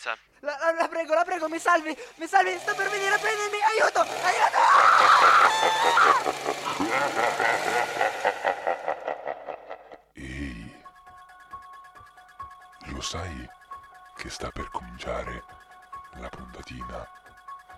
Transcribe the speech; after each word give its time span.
emergenza. 0.00 0.16
La, 0.40 0.56
la- 0.58 0.72
la 0.72 0.88
prego, 0.88 1.14
la 1.14 1.24
prego, 1.24 1.48
mi 1.48 1.58
salvi, 1.58 1.96
mi 2.16 2.26
salvi, 2.26 2.58
sto 2.58 2.74
per 2.74 2.88
venire 2.88 3.14
a 3.14 3.18
prendermi, 3.18 3.58
aiuto, 3.62 4.00
aiuto! 4.00 5.60
Ehi, 10.14 10.82
lo 12.86 13.00
sai 13.00 13.48
che 14.16 14.28
sta 14.30 14.50
per 14.50 14.68
cominciare 14.70 15.44
la 16.14 16.28
puntatina 16.28 17.08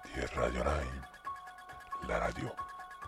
di 0.05 0.27
Radio 0.35 0.63
9, 0.63 1.09
la 2.07 2.17
radio 2.19 2.55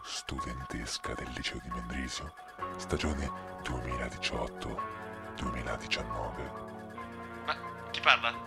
studentesca 0.03 1.15
del 1.15 1.31
liceo 1.35 1.59
di 1.63 1.69
Mendrisio, 1.71 2.35
stagione 2.77 3.31
2018-2019. 3.63 6.63
Ma 7.47 7.57
chi 7.91 8.01
parla? 8.01 8.44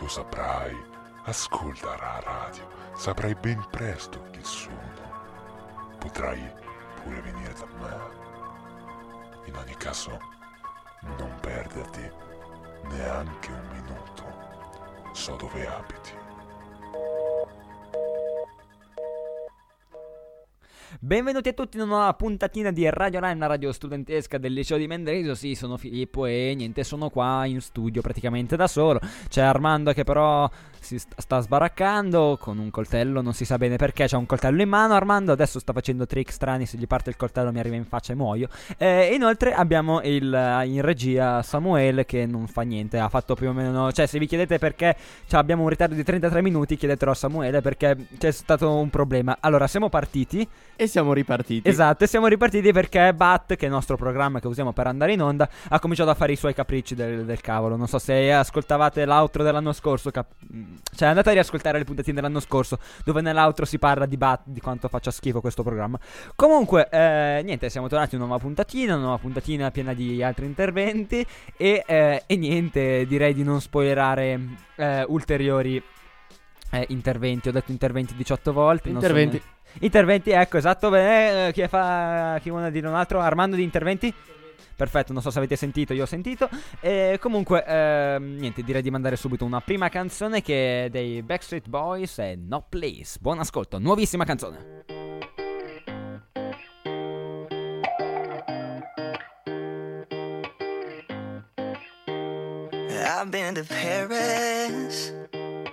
Lo 0.00 0.06
saprai, 0.06 0.76
ascolta 1.24 1.96
la 1.96 2.20
radio, 2.20 2.66
saprai 2.94 3.34
ben 3.34 3.66
presto 3.68 4.22
chi 4.30 4.42
sono. 4.42 5.96
Potrai 5.98 6.40
pure 7.02 7.20
venire 7.20 7.52
da 7.54 7.66
me. 7.80 9.46
In 9.46 9.56
ogni 9.56 9.74
caso, 9.76 10.18
non 11.00 11.36
perderti 11.40 12.10
neanche 12.84 13.50
un 13.50 13.68
minuto. 13.72 15.12
So 15.12 15.34
dove 15.34 15.66
abiti. 15.66 16.17
Benvenuti 21.08 21.48
a 21.48 21.52
tutti 21.54 21.78
in 21.78 21.84
una 21.84 21.94
nuova 21.94 22.12
puntatina 22.12 22.70
di 22.70 22.86
Radio 22.90 23.20
Line, 23.20 23.36
la 23.36 23.46
radio 23.46 23.72
studentesca 23.72 24.36
del 24.36 24.52
liceo 24.52 24.76
di 24.76 24.86
Mendrisio. 24.86 25.34
Sì, 25.34 25.54
sono 25.54 25.78
Filippo 25.78 26.26
e 26.26 26.52
niente, 26.54 26.84
sono 26.84 27.08
qua 27.08 27.46
in 27.46 27.62
studio 27.62 28.02
praticamente 28.02 28.56
da 28.56 28.66
solo. 28.66 29.00
C'è 29.26 29.40
Armando 29.40 29.94
che 29.94 30.04
però 30.04 30.46
si 30.80 30.98
st- 30.98 31.14
sta 31.18 31.40
sbaraccando 31.40 32.36
con 32.40 32.58
un 32.58 32.70
coltello, 32.70 33.20
non 33.20 33.34
si 33.34 33.44
sa 33.44 33.56
bene 33.56 33.76
perché. 33.76 34.06
C'ha 34.06 34.18
un 34.18 34.26
coltello 34.26 34.62
in 34.62 34.68
mano. 34.68 34.94
Armando 34.94 35.32
adesso 35.32 35.58
sta 35.58 35.72
facendo 35.72 36.06
trick 36.06 36.32
strani. 36.32 36.66
Se 36.66 36.76
gli 36.76 36.86
parte 36.86 37.10
il 37.10 37.16
coltello 37.16 37.52
mi 37.52 37.58
arriva 37.58 37.76
in 37.76 37.84
faccia 37.84 38.12
e 38.12 38.16
muoio. 38.16 38.48
E 38.76 39.14
inoltre 39.14 39.52
abbiamo 39.52 40.00
il, 40.02 40.32
eh, 40.32 40.66
in 40.66 40.82
regia 40.82 41.42
Samuele 41.42 42.04
che 42.04 42.26
non 42.26 42.46
fa 42.46 42.62
niente. 42.62 42.98
Ha 42.98 43.08
fatto 43.08 43.34
più 43.34 43.48
o 43.48 43.52
meno. 43.52 43.92
Cioè, 43.92 44.06
se 44.06 44.18
vi 44.18 44.26
chiedete 44.26 44.58
perché 44.58 44.96
cioè, 45.26 45.40
abbiamo 45.40 45.62
un 45.62 45.68
ritardo 45.68 45.94
di 45.94 46.02
33 46.02 46.42
minuti, 46.42 46.76
chiedetelo 46.76 47.10
a 47.10 47.14
Samuele 47.14 47.60
perché 47.60 47.96
c'è 48.18 48.30
stato 48.30 48.72
un 48.74 48.90
problema. 48.90 49.38
Allora, 49.40 49.66
siamo 49.66 49.88
partiti. 49.88 50.46
E 50.76 50.86
siamo 50.86 51.12
ripartiti. 51.12 51.68
Esatto, 51.68 52.04
e 52.04 52.06
siamo 52.06 52.28
ripartiti 52.28 52.70
perché 52.72 53.12
Bat, 53.12 53.56
che 53.56 53.62
è 53.62 53.64
il 53.64 53.72
nostro 53.72 53.96
programma 53.96 54.38
che 54.38 54.46
usiamo 54.46 54.72
per 54.72 54.86
andare 54.86 55.12
in 55.12 55.20
onda, 55.20 55.48
ha 55.68 55.80
cominciato 55.80 56.10
a 56.10 56.14
fare 56.14 56.32
i 56.32 56.36
suoi 56.36 56.54
capricci 56.54 56.94
del, 56.94 57.24
del 57.24 57.40
cavolo. 57.40 57.74
Non 57.74 57.88
so 57.88 57.98
se 57.98 58.32
ascoltavate 58.32 59.04
l'outro 59.04 59.42
dell'anno 59.42 59.72
scorso, 59.72 60.10
cap- 60.10 60.34
cioè 60.94 61.08
andate 61.08 61.30
a 61.30 61.32
riascoltare 61.32 61.78
le 61.78 61.84
puntatine 61.84 62.16
dell'anno 62.16 62.40
scorso, 62.40 62.78
dove 63.04 63.20
nell'outro 63.20 63.64
si 63.64 63.78
parla 63.78 64.06
di 64.06 64.16
Bat, 64.16 64.42
di 64.44 64.60
quanto 64.60 64.88
faccia 64.88 65.10
schifo 65.10 65.40
questo 65.40 65.62
programma. 65.62 65.98
Comunque, 66.34 66.88
eh, 66.90 67.40
niente, 67.44 67.70
siamo 67.70 67.88
tornati 67.88 68.14
in 68.14 68.20
una 68.20 68.30
nuova 68.30 68.42
puntatina, 68.42 68.94
una 68.94 69.02
nuova 69.02 69.18
puntatina 69.18 69.70
piena 69.70 69.94
di 69.94 70.22
altri 70.22 70.46
interventi 70.46 71.24
e, 71.56 71.84
eh, 71.86 72.22
e 72.26 72.36
niente, 72.36 73.06
direi 73.06 73.34
di 73.34 73.42
non 73.42 73.60
spoilerare 73.60 74.40
eh, 74.76 75.04
ulteriori 75.08 75.82
eh, 76.70 76.84
interventi. 76.88 77.48
Ho 77.48 77.52
detto 77.52 77.70
interventi 77.70 78.14
18 78.14 78.52
volte. 78.52 78.90
non 78.90 79.00
so 79.00 79.06
Interventi. 79.06 79.36
ne- 79.36 79.56
Interventi, 79.80 80.30
ecco, 80.30 80.56
esatto. 80.56 80.88
Beh, 80.90 81.48
eh, 81.48 81.52
chi, 81.52 81.66
fa, 81.68 82.38
chi 82.40 82.50
vuole 82.50 82.70
dire 82.70 82.88
un 82.88 82.94
altro? 82.94 83.20
Armando 83.20 83.54
di 83.54 83.62
interventi? 83.62 84.12
Perfetto, 84.76 85.12
non 85.12 85.22
so 85.22 85.30
se 85.30 85.38
avete 85.38 85.56
sentito, 85.56 85.92
io 85.92 86.02
ho 86.02 86.06
sentito. 86.06 86.48
E 86.80 87.18
comunque, 87.20 87.64
ehm, 87.64 88.36
niente, 88.36 88.62
direi 88.62 88.82
di 88.82 88.90
mandare 88.90 89.16
subito 89.16 89.44
una 89.44 89.60
prima 89.60 89.88
canzone 89.88 90.42
che 90.42 90.84
è 90.84 90.88
dei 90.88 91.22
Backstreet 91.22 91.68
Boys 91.68 92.18
e 92.18 92.36
No 92.36 92.64
Place. 92.68 93.18
Buon 93.20 93.38
ascolto, 93.38 93.78
nuovissima 93.78 94.24
canzone. 94.24 94.86
I've 103.20 103.32
been 103.32 103.52
to 103.56 103.64
Paris, 103.64 105.12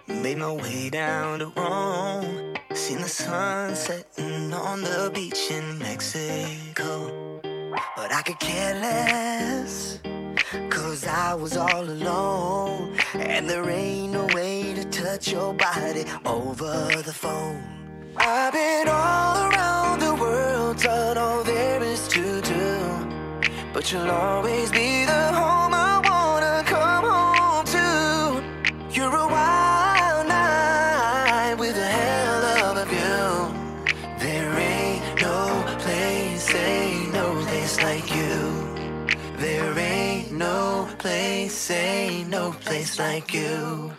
made 0.07 0.40
my 0.40 0.52
way 0.52 0.90
down 0.90 1.40
to 1.40 1.52
Rome, 1.56 2.56
seen 2.73 3.02
the 3.02 3.07
sun 3.07 3.75
setting 3.75 4.52
on 4.52 4.81
the 4.81 5.12
beach 5.13 5.52
in 5.52 5.78
Mexico. 5.78 7.41
But 7.96 8.12
I 8.13 8.22
could 8.22 8.40
care 8.40 8.75
less, 8.75 10.00
cause 10.69 11.06
I 11.06 11.34
was 11.34 11.58
all 11.58 11.84
alone, 11.84 12.97
and 13.13 13.50
there 13.50 13.69
ain't 13.69 14.13
no 14.13 14.25
way 14.34 14.74
to 14.74 14.84
touch 14.86 15.31
your 15.31 15.53
body 15.53 16.06
over 16.25 17.02
the 17.02 17.14
phone. 17.14 17.62
I've 18.18 18.53
been 18.53 18.88
all 18.88 19.50
around 19.50 20.00
the 20.00 20.16
world, 20.16 20.78
done 20.78 21.18
all 21.18 21.44
there 21.44 21.84
is 21.84 22.08
to 22.09 22.41
do. 22.41 22.66
But 23.74 23.91
you'll 23.91 24.09
always 24.09 24.72
be 24.72 25.06
the 25.06 25.34
home 25.34 25.74
I 25.74 25.94
place, 41.66 41.72
ain't 41.72 42.30
no 42.30 42.52
place 42.52 43.00
like 43.00 43.34
you. 43.34 43.92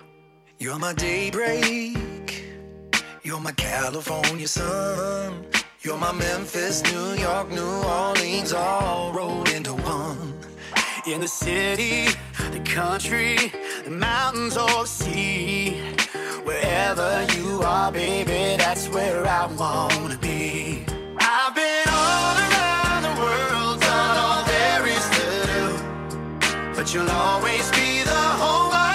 You're 0.59 0.79
my 0.79 0.93
daybreak. 0.95 2.45
You're 3.23 3.41
my 3.41 3.53
California 3.53 4.47
sun. 4.49 5.47
You're 5.81 5.99
my 5.99 6.13
Memphis, 6.13 6.83
New 6.93 7.23
York, 7.23 7.51
New 7.51 7.83
Orleans, 7.85 8.53
all 8.53 9.13
rolled 9.13 9.49
into 9.51 9.73
one. 9.73 10.35
In 11.07 11.21
the 11.21 11.29
city, 11.29 12.07
the 12.53 12.61
country, 12.61 13.37
the 13.85 13.91
mountains 13.91 14.57
or 14.57 14.83
the 14.83 14.87
sea. 14.87 15.81
Wherever 16.45 17.27
you 17.37 17.63
are, 17.63 17.93
baby, 17.93 18.57
that's 18.59 18.89
where 18.89 19.27
I 19.27 19.47
wanna 19.47 20.19
be. 20.19 20.26
You'll 26.97 27.11
always 27.11 27.71
be 27.73 28.03
the 28.05 28.11
home 28.11 28.86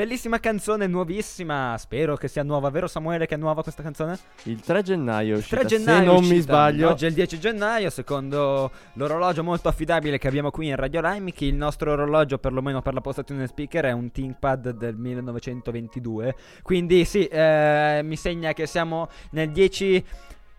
Bellissima 0.00 0.40
canzone, 0.40 0.86
nuovissima. 0.86 1.76
Spero 1.76 2.16
che 2.16 2.26
sia 2.26 2.42
nuova, 2.42 2.70
vero 2.70 2.86
Samuele 2.86 3.26
che 3.26 3.34
è 3.34 3.36
nuova 3.36 3.62
questa 3.62 3.82
canzone? 3.82 4.18
Il 4.44 4.58
3 4.62 4.80
gennaio 4.80 5.36
Il 5.36 5.46
3 5.46 5.60
uscita, 5.60 5.76
gennaio 5.76 5.98
se 5.98 6.06
non 6.06 6.16
uscita. 6.16 6.34
mi 6.34 6.40
sbaglio. 6.40 6.88
Oggi 6.88 7.04
è 7.04 7.08
il 7.08 7.14
10 7.14 7.38
gennaio, 7.38 7.90
secondo 7.90 8.70
l'orologio 8.94 9.44
molto 9.44 9.68
affidabile 9.68 10.16
che 10.16 10.26
abbiamo 10.26 10.50
qui 10.50 10.68
in 10.68 10.76
Radio 10.76 11.02
Lime, 11.02 11.32
che 11.32 11.44
il 11.44 11.54
nostro 11.54 11.92
orologio, 11.92 12.38
perlomeno 12.38 12.80
per 12.80 12.94
la 12.94 13.02
postazione 13.02 13.46
speaker, 13.46 13.84
è 13.84 13.92
un 13.92 14.10
ThinkPad 14.10 14.70
del 14.70 14.96
1922. 14.96 16.34
Quindi 16.62 17.04
sì, 17.04 17.26
eh, 17.26 18.00
mi 18.02 18.16
segna 18.16 18.54
che 18.54 18.64
siamo 18.64 19.06
nel 19.32 19.50
10 19.50 20.02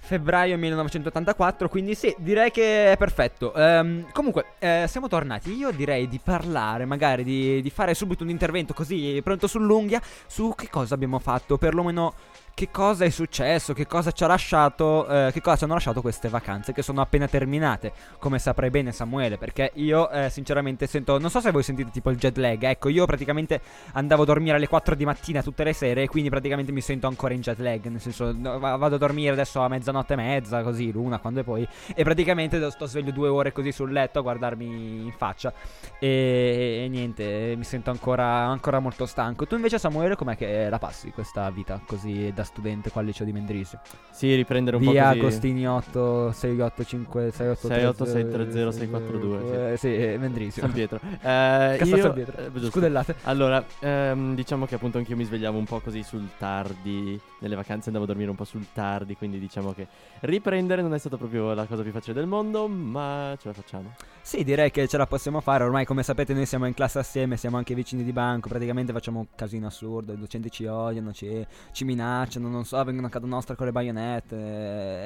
febbraio 0.03 0.57
1984, 0.57 1.69
quindi 1.69 1.95
sì, 1.95 2.13
direi 2.17 2.51
che 2.51 2.91
è 2.91 2.97
perfetto. 2.97 3.53
Ehm, 3.53 4.11
comunque, 4.11 4.53
eh, 4.59 4.85
siamo 4.87 5.07
tornati. 5.07 5.53
Io 5.55 5.71
direi 5.71 6.07
di 6.07 6.19
parlare, 6.21 6.85
magari 6.85 7.23
di, 7.23 7.61
di 7.61 7.69
fare 7.69 7.93
subito 7.93 8.23
un 8.23 8.29
intervento 8.29 8.73
così 8.73 9.21
pronto 9.23 9.47
sull'unghia 9.47 10.01
su 10.25 10.53
che 10.55 10.69
cosa 10.69 10.95
abbiamo 10.95 11.19
fatto, 11.19 11.57
perlomeno 11.57 12.13
che 12.61 12.69
cosa 12.69 13.05
è 13.05 13.09
successo, 13.09 13.73
che 13.73 13.87
cosa 13.87 14.11
ci 14.11 14.23
ha 14.23 14.27
lasciato, 14.27 15.07
eh, 15.07 15.31
che 15.31 15.41
cosa 15.41 15.57
ci 15.57 15.63
hanno 15.63 15.73
lasciato 15.73 15.99
queste 15.99 16.29
vacanze 16.29 16.73
che 16.73 16.83
sono 16.83 17.01
appena 17.01 17.27
terminate, 17.27 17.91
come 18.19 18.37
saprai 18.37 18.69
bene 18.69 18.91
Samuele, 18.91 19.39
perché 19.39 19.71
io 19.75 20.07
eh, 20.11 20.29
sinceramente 20.29 20.85
sento, 20.85 21.17
non 21.17 21.31
so 21.31 21.39
se 21.39 21.49
voi 21.49 21.63
sentite 21.63 21.89
tipo 21.89 22.11
il 22.11 22.17
jet 22.17 22.37
lag, 22.37 22.61
ecco, 22.61 22.89
io 22.89 23.07
praticamente 23.07 23.61
andavo 23.93 24.21
a 24.21 24.25
dormire 24.25 24.57
alle 24.57 24.67
4 24.67 24.93
di 24.93 25.05
mattina 25.05 25.41
tutte 25.41 25.63
le 25.63 25.73
sere 25.73 26.03
e 26.03 26.07
quindi 26.07 26.29
praticamente 26.29 26.71
mi 26.71 26.81
sento 26.81 27.07
ancora 27.07 27.33
in 27.33 27.41
jet 27.41 27.57
lag, 27.57 27.83
nel 27.87 27.99
senso 27.99 28.31
vado 28.39 28.93
a 28.93 28.97
dormire 28.99 29.31
adesso 29.31 29.59
a 29.61 29.67
mezzanotte 29.67 30.13
e 30.13 30.17
mezza, 30.17 30.61
così, 30.61 30.91
l'una, 30.91 31.17
quando 31.17 31.39
e 31.39 31.43
poi, 31.43 31.67
e 31.95 32.03
praticamente 32.03 32.69
sto 32.69 32.85
sveglio 32.85 33.11
due 33.11 33.27
ore 33.27 33.51
così 33.53 33.71
sul 33.71 33.91
letto 33.91 34.19
a 34.19 34.21
guardarmi 34.21 34.65
in 35.03 35.13
faccia 35.17 35.51
e, 35.97 36.83
e 36.83 36.87
niente, 36.89 37.55
mi 37.57 37.63
sento 37.63 37.89
ancora, 37.89 38.45
ancora 38.45 38.77
molto 38.77 39.07
stanco. 39.07 39.47
Tu 39.47 39.55
invece 39.55 39.79
Samuele 39.79 40.15
com'è 40.15 40.37
che 40.37 40.69
la 40.69 40.77
passi 40.77 41.09
questa 41.09 41.49
vita 41.49 41.81
così 41.87 42.31
da 42.35 42.43
studente 42.51 42.89
qua 42.91 43.01
al 43.01 43.07
liceo 43.07 43.25
di 43.25 43.31
Mendrisio? 43.31 43.79
Sì, 44.11 44.35
riprendere 44.35 44.75
un 44.75 44.81
Via 44.83 44.91
po' 44.91 45.07
così. 45.09 45.19
Agostini 45.19 45.67
8 45.67 46.31
685 46.31 47.31
68 47.31 48.05
68630 48.05 48.71
642, 48.71 49.71
Eh, 49.73 49.77
sì, 49.77 49.95
eh, 49.95 50.17
Mendrisio. 50.17 50.61
San 50.61 50.71
Pietro. 50.71 50.99
Eh, 51.21 51.79
io- 51.83 51.97
San 51.97 52.13
Pietro. 52.13 52.37
eh. 52.37 52.69
Scudellate. 52.69 53.15
Allora, 53.23 53.63
ehm, 53.79 54.35
diciamo 54.35 54.65
che 54.65 54.75
appunto 54.75 54.97
anch'io 54.97 55.15
mi 55.15 55.23
svegliavo 55.23 55.57
un 55.57 55.65
po' 55.65 55.79
così 55.79 56.03
sul 56.03 56.27
tardi. 56.37 57.19
Nelle 57.39 57.55
vacanze 57.55 57.87
andavo 57.87 58.05
a 58.05 58.07
dormire 58.07 58.29
un 58.29 58.35
po' 58.35 58.43
sul 58.43 58.67
tardi. 58.73 59.15
Quindi 59.15 59.39
diciamo 59.39 59.73
che 59.73 59.87
riprendere 60.21 60.81
non 60.81 60.93
è 60.93 60.97
stata 60.99 61.17
proprio 61.17 61.53
la 61.53 61.65
cosa 61.65 61.81
più 61.83 61.91
facile 61.91 62.13
del 62.13 62.27
mondo. 62.27 62.67
Ma 62.67 63.35
ce 63.39 63.47
la 63.47 63.53
facciamo. 63.53 63.93
Sì, 64.21 64.43
direi 64.43 64.69
che 64.71 64.87
ce 64.87 64.97
la 64.97 65.07
possiamo 65.07 65.41
fare. 65.41 65.63
Ormai, 65.63 65.85
come 65.85 66.03
sapete, 66.03 66.33
noi 66.33 66.45
siamo 66.45 66.65
in 66.67 66.73
classe 66.73 66.99
assieme, 66.99 67.37
siamo 67.37 67.57
anche 67.57 67.73
vicini 67.73 68.03
di 68.03 68.11
banco. 68.11 68.49
Praticamente 68.49 68.91
facciamo 68.93 69.19
un 69.19 69.25
casino 69.35 69.67
assurdo. 69.67 70.13
I 70.13 70.17
docenti 70.19 70.51
ci 70.51 70.65
odiano, 70.65 71.11
ci, 71.13 71.45
ci 71.71 71.83
minacciano, 71.85 72.30
non 72.39 72.65
so, 72.65 72.83
vengono 72.83 73.07
a 73.07 73.09
casa 73.09 73.25
nostra 73.25 73.55
con 73.55 73.65
le 73.65 73.71
baionette. 73.71 74.35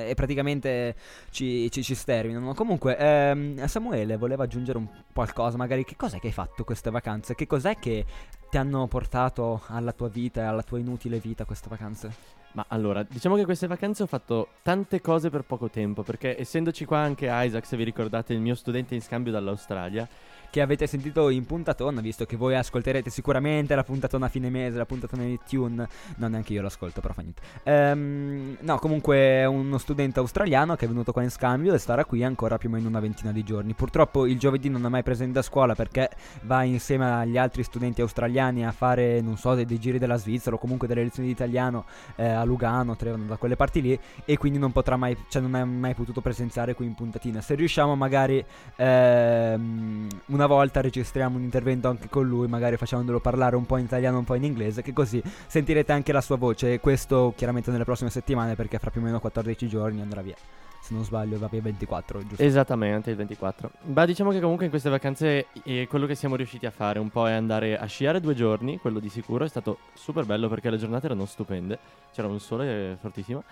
eh, 0.05 0.09
e 0.09 0.13
praticamente 0.15 0.95
ci, 1.29 1.69
ci, 1.71 1.83
ci 1.83 1.95
sterminano. 1.95 2.53
Comunque, 2.53 2.97
ehm, 2.97 3.65
Samuele 3.65 4.17
voleva 4.17 4.43
aggiungere 4.43 4.77
un 4.77 4.87
qualcosa. 5.13 5.57
Magari, 5.57 5.83
che 5.83 5.95
cos'è 5.95 6.19
che 6.19 6.27
hai 6.27 6.33
fatto 6.33 6.63
queste 6.63 6.89
vacanze? 6.89 7.35
Che 7.35 7.47
cos'è 7.47 7.77
che 7.77 8.05
ti 8.49 8.57
hanno 8.57 8.87
portato 8.87 9.61
alla 9.67 9.91
tua 9.91 10.09
vita 10.09 10.41
e 10.41 10.45
alla 10.45 10.63
tua 10.63 10.79
inutile 10.79 11.19
vita 11.19 11.45
queste 11.45 11.69
vacanze? 11.69 12.33
Ma 12.53 12.65
allora, 12.69 13.03
diciamo 13.03 13.35
che 13.35 13.43
queste 13.43 13.67
vacanze 13.67 14.03
ho 14.03 14.07
fatto 14.07 14.47
tante 14.61 15.01
cose 15.01 15.29
per 15.29 15.41
poco 15.41 15.69
tempo. 15.69 16.03
Perché 16.03 16.39
essendoci 16.39 16.85
qua 16.85 16.99
anche 16.99 17.27
Isaac, 17.29 17.65
se 17.65 17.75
vi 17.75 17.83
ricordate, 17.83 18.33
il 18.33 18.39
mio 18.39 18.55
studente 18.55 18.95
in 18.95 19.01
scambio 19.01 19.31
dall'Australia. 19.31 20.07
Che 20.55 20.61
avete 20.61 20.87
sentito 20.87 21.27
in 21.27 21.45
puntatona, 21.45 21.99
visto 21.99 22.25
che 22.25 22.37
voi 22.37 22.55
ascolterete 22.55 23.09
sicuramente 23.09 23.75
la 23.75 23.83
puntatona 23.83 24.27
a 24.27 24.29
fine 24.29 24.49
mese, 24.49 24.77
la 24.77 24.85
puntatona 24.85 25.23
di 25.23 25.37
Tune. 25.45 25.85
No, 26.15 26.27
neanche 26.29 26.53
io 26.53 26.61
l'ascolto, 26.61 27.01
però 27.01 27.13
fa 27.13 27.23
niente. 27.23 27.41
Ehm, 27.63 28.55
no, 28.61 28.79
comunque 28.79 29.17
è 29.17 29.45
uno 29.45 29.77
studente 29.77 30.21
australiano 30.21 30.77
che 30.77 30.85
è 30.85 30.87
venuto 30.87 31.11
qua 31.11 31.23
in 31.23 31.29
scambio 31.29 31.73
e 31.73 31.77
starà 31.77 32.05
qui 32.05 32.23
ancora 32.23 32.57
più 32.57 32.69
o 32.69 32.71
meno 32.71 32.87
una 32.87 33.01
ventina 33.01 33.33
di 33.33 33.43
giorni. 33.43 33.73
Purtroppo 33.73 34.25
il 34.25 34.39
giovedì 34.39 34.69
non 34.69 34.85
è 34.85 34.87
mai 34.87 35.03
presente 35.03 35.39
a 35.39 35.41
scuola 35.41 35.75
perché 35.75 36.09
va 36.43 36.63
insieme 36.63 37.11
agli 37.11 37.37
altri 37.37 37.61
studenti 37.61 37.99
australiani 37.99 38.65
a 38.65 38.71
fare, 38.71 39.19
non 39.19 39.35
so, 39.35 39.55
dei, 39.55 39.65
dei 39.65 39.77
giri 39.77 39.99
della 39.99 40.15
Svizzera 40.15 40.55
o 40.55 40.57
comunque 40.57 40.87
delle 40.87 41.03
lezioni 41.03 41.27
di 41.27 41.33
italiano 41.33 41.83
eh, 42.15 42.29
a 42.29 42.45
Lugano, 42.45 42.95
Trevano, 42.95 43.25
da 43.25 43.35
quelle 43.35 43.57
parti 43.57 43.81
lì 43.81 43.99
e 44.23 44.37
quindi 44.37 44.57
non 44.57 44.71
potrà 44.71 44.95
mai, 44.95 45.17
cioè 45.27 45.41
non 45.41 45.53
è 45.57 45.65
mai 45.65 45.95
potuto 45.95 46.21
presenziare 46.21 46.75
qui 46.75 46.85
in 46.85 46.95
puntatina. 46.95 47.41
Se 47.41 47.55
riusciamo 47.55 47.93
magari 47.97 48.41
ehm, 48.77 50.07
una 50.27 50.43
volta 50.47 50.81
registriamo 50.81 51.37
un 51.37 51.43
intervento 51.43 51.87
anche 51.89 52.09
con 52.09 52.27
lui, 52.27 52.47
magari 52.47 52.77
facendolo 52.77 53.19
parlare 53.19 53.55
un 53.55 53.65
po' 53.65 53.77
in 53.77 53.85
italiano, 53.85 54.17
un 54.17 54.23
po' 54.23 54.35
in 54.35 54.43
inglese, 54.43 54.81
che 54.81 54.93
così 54.93 55.21
sentirete 55.47 55.91
anche 55.91 56.11
la 56.11 56.21
sua 56.21 56.37
voce. 56.37 56.73
E 56.73 56.79
questo 56.79 57.33
chiaramente 57.35 57.71
nelle 57.71 57.83
prossime 57.83 58.09
settimane, 58.09 58.55
perché 58.55 58.77
fra 58.79 58.89
più 58.91 59.01
o 59.01 59.03
meno 59.03 59.19
14 59.19 59.67
giorni 59.67 60.01
andrà 60.01 60.21
via. 60.21 60.35
Se 60.81 60.93
non 60.93 61.03
sbaglio, 61.03 61.39
va 61.39 61.47
via 61.47 61.61
24, 61.61 62.27
giusto? 62.27 62.43
Esattamente, 62.43 63.09
il 63.09 63.15
24. 63.15 63.71
Ma 63.85 64.05
diciamo 64.05 64.29
che 64.29 64.39
comunque 64.39 64.65
in 64.65 64.69
queste 64.69 64.89
vacanze 64.91 65.47
eh, 65.63 65.87
quello 65.87 66.05
che 66.05 66.13
siamo 66.13 66.35
riusciti 66.35 66.67
a 66.67 66.71
fare 66.71 66.99
un 66.99 67.09
po' 67.09 67.27
è 67.27 67.31
andare 67.31 67.75
a 67.75 67.85
sciare 67.87 68.19
due 68.19 68.35
giorni, 68.35 68.77
quello 68.77 68.99
di 68.99 69.09
sicuro. 69.09 69.43
È 69.45 69.47
stato 69.47 69.79
super 69.93 70.25
bello 70.25 70.47
perché 70.47 70.69
le 70.69 70.77
giornate 70.77 71.07
erano 71.07 71.25
stupende. 71.25 71.79
C'era 72.13 72.27
un 72.27 72.39
sole 72.39 72.97
fortissimo. 73.01 73.43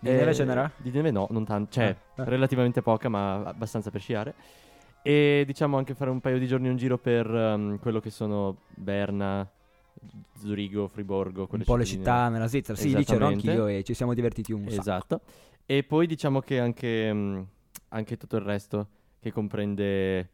Di 0.00 0.10
neve 0.10 0.30
Eh, 0.30 0.34
ce 0.34 0.44
n'era? 0.44 0.68
Di 0.78 0.90
neve 0.90 1.12
no, 1.12 1.28
non 1.30 1.44
tanto. 1.44 1.70
Cioè, 1.72 1.94
Ah, 2.16 2.22
ah. 2.22 2.24
relativamente 2.24 2.82
poca, 2.82 3.08
ma 3.08 3.42
abbastanza 3.44 3.90
per 3.90 4.00
sciare. 4.00 4.34
E 5.02 5.44
diciamo 5.46 5.76
anche 5.76 5.94
fare 5.94 6.10
un 6.10 6.20
paio 6.20 6.38
di 6.38 6.46
giorni 6.46 6.68
un 6.68 6.76
giro 6.76 6.98
per 6.98 7.26
ehm, 7.26 7.78
quello 7.78 8.00
che 8.00 8.10
sono 8.10 8.58
Berna, 8.74 9.48
Zurigo, 10.38 10.88
Friborgo. 10.88 11.48
Un 11.50 11.62
po' 11.64 11.76
le 11.76 11.84
città 11.84 12.28
nella 12.28 12.46
Svizzera. 12.46 12.78
Sì, 12.78 12.94
lì 12.94 13.04
c'ero 13.04 13.26
anch'io 13.26 13.66
e 13.66 13.82
ci 13.82 13.94
siamo 13.94 14.14
divertiti 14.14 14.52
un 14.52 14.68
sacco. 14.68 14.80
Esatto. 14.80 15.20
E 15.66 15.84
poi 15.84 16.06
diciamo 16.06 16.40
che 16.40 16.58
anche, 16.58 17.12
mm, 17.12 17.40
anche 17.88 18.16
tutto 18.16 18.36
il 18.36 18.42
resto 18.42 18.88
che 19.20 19.32
comprende 19.32 20.28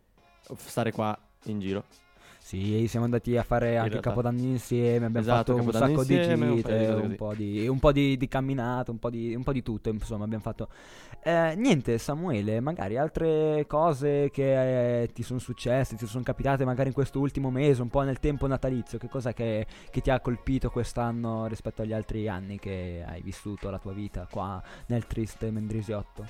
stare 0.57 0.93
qua 0.93 1.17
in 1.45 1.61
giro. 1.61 1.85
Sì, 2.47 2.87
siamo 2.87 3.07
andati 3.07 3.37
a 3.37 3.43
fare 3.43 3.77
anche 3.77 3.97
il. 3.97 4.01
Capodanno 4.01 4.39
insieme, 4.39 5.07
abbiamo 5.07 5.19
Esatto, 5.19 5.57
fatto 5.57 5.67
un 5.67 5.73
sacco 5.73 6.01
insieme, 6.03 6.47
di 6.47 6.55
gite, 6.55 6.87
cose 6.87 6.93
un 6.93 7.15
po' 7.17 7.35
di, 7.35 7.67
un 7.67 7.79
po' 7.81 7.91
di, 7.91 8.17
di 8.17 8.29
camminate, 8.29 8.93
un 8.93 9.01
po' 9.01 9.11
di, 9.11 9.35
un 9.35 9.43
po' 9.43 9.51
di 9.51 9.65
tutto, 9.65 9.89
insomma 9.89 10.23
abbiamo 10.23 10.45
fatto. 10.45 10.69
Eh, 11.25 11.55
niente 11.57 11.99
Samuele, 11.99 12.61
magari 12.61 12.99
altre 12.99 13.65
cose 13.67 14.31
che 14.31 15.03
eh, 15.03 15.09
ti 15.09 15.25
sono 15.25 15.41
successe, 15.41 15.97
ti 15.97 16.07
sono 16.07 16.23
capitate 16.23 16.65
magari 16.65 16.91
in 16.91 16.95
questo 16.95 17.19
ultimo 17.19 17.51
mese, 17.51 17.83
un 17.83 17.89
po' 17.89 18.03
nel 18.03 18.21
tempo 18.21 18.47
natalizio, 18.47 18.97
che 18.97 19.09
cosa 19.09 19.33
che, 19.33 19.67
che 19.91 20.01
ti 20.01 20.11
ha 20.11 20.21
colpito 20.21 20.71
quest'anno 20.71 21.47
rispetto 21.47 21.83
agli 21.83 21.93
altri 21.93 22.29
anni 22.29 22.61
che 22.61 23.05
hai 23.05 23.23
vissuto 23.23 23.71
la 23.71 23.81
tua 23.81 23.93
vita 23.93 24.29
qua 24.31 24.63
nel 24.87 25.05
triste 25.09 25.51
Mendrisiotto? 25.51 26.25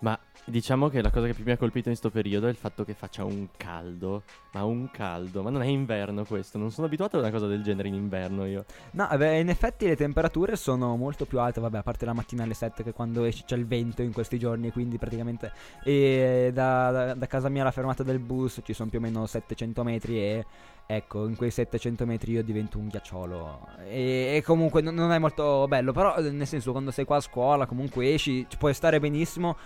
Ma 0.00 0.18
diciamo 0.46 0.88
che 0.88 1.00
la 1.00 1.10
cosa 1.10 1.26
che 1.26 1.34
più 1.34 1.44
mi 1.44 1.52
ha 1.52 1.56
colpito 1.56 1.88
in 1.88 1.96
questo 1.98 2.10
periodo 2.10 2.46
è 2.46 2.50
il 2.50 2.56
fatto 2.56 2.84
che 2.84 2.94
faccia 2.94 3.24
un 3.24 3.48
caldo. 3.56 4.22
Ma 4.52 4.64
un 4.64 4.90
caldo. 4.90 5.42
Ma 5.42 5.50
non 5.50 5.62
è 5.62 5.66
inverno 5.66 6.24
questo. 6.24 6.58
Non 6.58 6.70
sono 6.70 6.86
abituato 6.86 7.16
a 7.16 7.20
una 7.20 7.30
cosa 7.30 7.46
del 7.46 7.62
genere 7.62 7.88
in 7.88 7.94
inverno 7.94 8.44
io. 8.46 8.64
No, 8.92 9.10
eh 9.10 9.16
beh, 9.16 9.38
in 9.40 9.48
effetti 9.48 9.86
le 9.86 9.96
temperature 9.96 10.56
sono 10.56 10.96
molto 10.96 11.24
più 11.24 11.40
alte, 11.40 11.60
vabbè, 11.60 11.78
a 11.78 11.82
parte 11.82 12.04
la 12.04 12.12
mattina 12.12 12.44
alle 12.44 12.54
7 12.54 12.82
che 12.82 12.92
quando 12.92 13.24
esce 13.24 13.44
c'è 13.46 13.56
il 13.56 13.66
vento 13.66 14.02
in 14.02 14.12
questi 14.12 14.38
giorni, 14.38 14.70
quindi 14.70 14.98
praticamente 14.98 15.52
e 15.82 16.50
da, 16.52 16.90
da- 16.90 17.14
da 17.14 17.26
casa 17.26 17.48
mia 17.48 17.62
alla 17.62 17.70
fermata 17.70 18.02
del 18.02 18.18
bus 18.18 18.60
ci 18.64 18.72
sono 18.72 18.88
più 18.88 18.98
o 18.98 19.02
meno 19.02 19.26
700 19.26 19.82
metri 19.82 20.18
e 20.18 20.46
ecco, 20.86 21.26
in 21.26 21.36
quei 21.36 21.50
700 21.50 22.04
metri 22.06 22.32
io 22.32 22.42
divento 22.42 22.78
un 22.78 22.88
ghiacciolo 22.88 23.68
e, 23.86 24.34
e 24.36 24.42
comunque 24.42 24.82
non, 24.82 25.12
è 25.12 25.18
molto 25.18 25.66
bello, 25.68 25.92
però 25.92 26.20
nel 26.20 26.46
senso 26.46 26.72
quando 26.72 26.90
sei 26.90 27.04
qua 27.04 27.16
a 27.16 27.20
scuola 27.20 27.66
comunque 27.66 28.12
esci, 28.12 28.46
ci 28.48 28.56
puoi 28.56 28.74
stare 28.74 29.00
benissimo. 29.00 29.56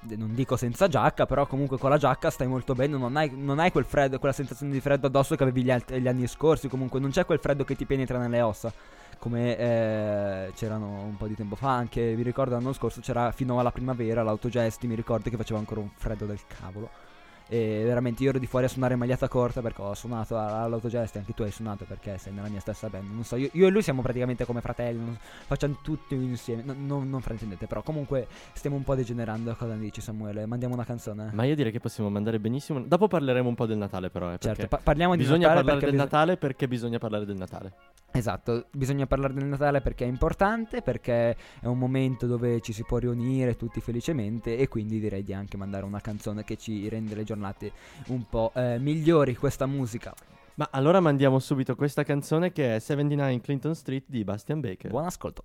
Non 0.00 0.34
dico 0.34 0.56
senza 0.56 0.86
giacca, 0.86 1.26
però 1.26 1.46
comunque 1.46 1.78
con 1.78 1.90
la 1.90 1.98
giacca 1.98 2.30
stai 2.30 2.46
molto 2.46 2.74
bene. 2.74 2.96
Non 2.96 3.16
hai, 3.16 3.30
non 3.34 3.58
hai 3.58 3.72
quel 3.72 3.84
freddo, 3.84 4.18
quella 4.18 4.34
sensazione 4.34 4.72
di 4.72 4.80
freddo 4.80 5.08
addosso 5.08 5.34
che 5.34 5.42
avevi 5.42 5.62
gli, 5.62 5.70
alt- 5.70 5.94
gli 5.94 6.06
anni 6.06 6.26
scorsi. 6.26 6.68
Comunque 6.68 7.00
non 7.00 7.10
c'è 7.10 7.24
quel 7.24 7.40
freddo 7.40 7.64
che 7.64 7.74
ti 7.74 7.86
penetra 7.86 8.18
nelle 8.18 8.40
ossa 8.40 8.72
come 9.18 9.56
eh, 9.56 10.52
c'erano 10.54 11.02
un 11.02 11.16
po' 11.16 11.26
di 11.26 11.34
tempo 11.34 11.56
fa 11.56 11.70
anche, 11.70 12.14
vi 12.14 12.22
ricordo 12.22 12.54
l'anno 12.54 12.74
scorso 12.74 13.00
c'era 13.00 13.32
fino 13.32 13.58
alla 13.58 13.72
primavera 13.72 14.22
l'autogesti, 14.22 14.86
mi 14.86 14.94
ricordo 14.94 15.30
che 15.30 15.36
faceva 15.36 15.58
ancora 15.58 15.80
un 15.80 15.88
freddo 15.94 16.26
del 16.26 16.40
cavolo. 16.46 17.05
E 17.48 17.82
veramente 17.84 18.24
io 18.24 18.30
ero 18.30 18.38
di 18.40 18.46
fuori 18.46 18.64
a 18.64 18.68
suonare 18.68 18.94
in 18.94 18.98
magliata 18.98 19.28
corta 19.28 19.60
perché 19.62 19.80
ho 19.80 19.94
suonato 19.94 20.36
a- 20.36 20.62
all'autogesti, 20.64 21.18
anche 21.18 21.32
tu 21.32 21.42
hai 21.44 21.52
suonato 21.52 21.84
perché 21.84 22.18
sei 22.18 22.32
nella 22.32 22.48
mia 22.48 22.58
stessa 22.58 22.88
band. 22.88 23.08
Non 23.12 23.22
so, 23.22 23.36
io, 23.36 23.48
io 23.52 23.68
e 23.68 23.70
lui 23.70 23.82
siamo 23.82 24.02
praticamente 24.02 24.44
come 24.44 24.60
fratelli, 24.60 24.98
non- 24.98 25.16
facciamo 25.46 25.78
tutto 25.80 26.14
insieme. 26.14 26.62
No- 26.64 26.74
non- 26.76 27.08
non 27.08 27.20
fraintendete, 27.20 27.66
però 27.68 27.82
comunque 27.82 28.26
stiamo 28.52 28.74
un 28.74 28.82
po' 28.82 28.96
degenerando. 28.96 29.54
Cosa 29.54 29.74
dici 29.74 30.00
Samuele? 30.00 30.44
Mandiamo 30.46 30.74
una 30.74 30.84
canzone? 30.84 31.30
Ma 31.34 31.44
io 31.44 31.54
direi 31.54 31.70
che 31.70 31.78
possiamo 31.78 32.10
mandare 32.10 32.40
benissimo. 32.40 32.80
Dopo 32.80 33.06
parleremo 33.06 33.48
un 33.48 33.54
po' 33.54 33.66
del 33.66 33.76
Natale, 33.78 34.10
però. 34.10 34.32
Eh, 34.32 34.38
certo, 34.40 34.66
pa- 34.66 34.80
parliamo 34.82 35.12
di 35.14 35.18
bisogna 35.22 35.46
Natale 35.46 35.54
parlare 35.64 35.78
perché 35.78 35.86
del 35.86 35.94
bisog- 36.00 36.12
Natale 36.12 36.36
perché 36.36 36.68
bisogna 36.68 36.98
parlare 36.98 37.24
del 37.26 37.36
Natale. 37.36 37.72
Esatto, 38.16 38.66
bisogna 38.72 39.06
parlare 39.06 39.34
del 39.34 39.44
Natale 39.44 39.80
perché 39.82 40.04
è 40.04 40.08
importante, 40.08 40.80
perché 40.80 41.36
è 41.60 41.66
un 41.66 41.78
momento 41.78 42.26
dove 42.26 42.60
ci 42.60 42.72
si 42.72 42.82
può 42.82 42.96
riunire 42.96 43.56
tutti 43.56 43.80
felicemente 43.80 44.56
e 44.56 44.68
quindi 44.68 44.98
direi 44.98 45.22
di 45.22 45.34
anche 45.34 45.56
mandare 45.56 45.84
una 45.84 46.00
canzone 46.00 46.42
che 46.42 46.56
ci 46.56 46.88
rende 46.88 47.14
le 47.14 47.24
giornate 47.24 47.72
un 48.08 48.26
po' 48.28 48.52
eh, 48.54 48.78
migliori 48.78 49.36
questa 49.36 49.66
musica. 49.66 50.14
Ma 50.54 50.68
allora 50.72 51.00
mandiamo 51.00 51.38
subito 51.38 51.74
questa 51.74 52.02
canzone 52.02 52.52
che 52.52 52.76
è 52.76 52.78
79 52.78 53.40
Clinton 53.42 53.74
Street 53.74 54.04
di 54.06 54.24
Bastian 54.24 54.60
Baker. 54.60 54.90
Buon 54.90 55.04
ascolto. 55.04 55.44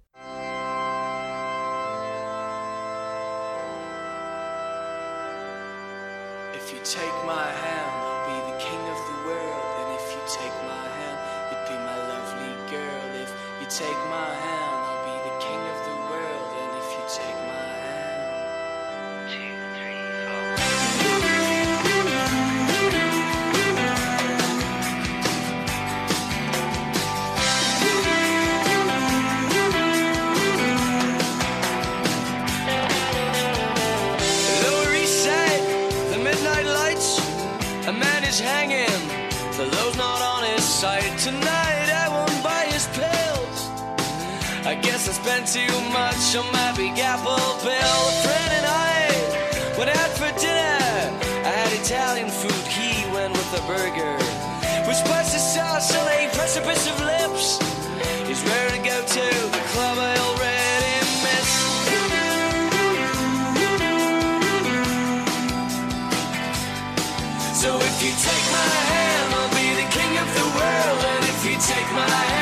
Guess 45.41 45.53
too 45.53 45.81
much 45.91 46.35
on 46.35 46.51
my 46.51 46.71
big 46.75 46.97
apple 46.99 47.35
pill. 47.61 47.71
A 47.71 48.15
friend 48.23 48.51
and 48.53 48.65
I 48.65 49.77
went 49.77 49.89
out 49.89 50.09
for 50.17 50.29
dinner. 50.39 51.17
I 51.45 51.51
had 51.61 51.73
Italian 51.73 52.29
food, 52.29 52.65
he 52.67 53.05
went 53.11 53.33
with 53.33 53.53
a 53.57 53.61
burger. 53.67 54.17
With 54.87 54.97
spicy 54.97 55.37
sauce 55.37 55.93
and 55.95 56.07
a 56.09 56.35
precipice 56.35 56.87
of 56.89 56.99
lips. 57.01 57.59
He's 58.27 58.43
where 58.43 58.69
to 58.71 58.77
go 58.77 59.01
to, 59.01 59.25
the 59.55 59.63
club 59.73 59.97
I 59.97 60.13
already 60.25 60.95
missed. 61.25 61.59
So 67.61 67.77
if 67.77 67.97
you 68.03 68.11
take 68.29 68.45
my 68.51 68.73
hand, 68.93 69.33
I'll 69.33 69.49
be 69.49 69.67
the 69.81 69.87
king 69.89 70.17
of 70.17 70.29
the 70.39 70.47
world. 70.57 71.01
And 71.13 71.23
if 71.25 71.45
you 71.45 71.57
take 71.59 71.89
my 71.93 72.09
hand, 72.09 72.40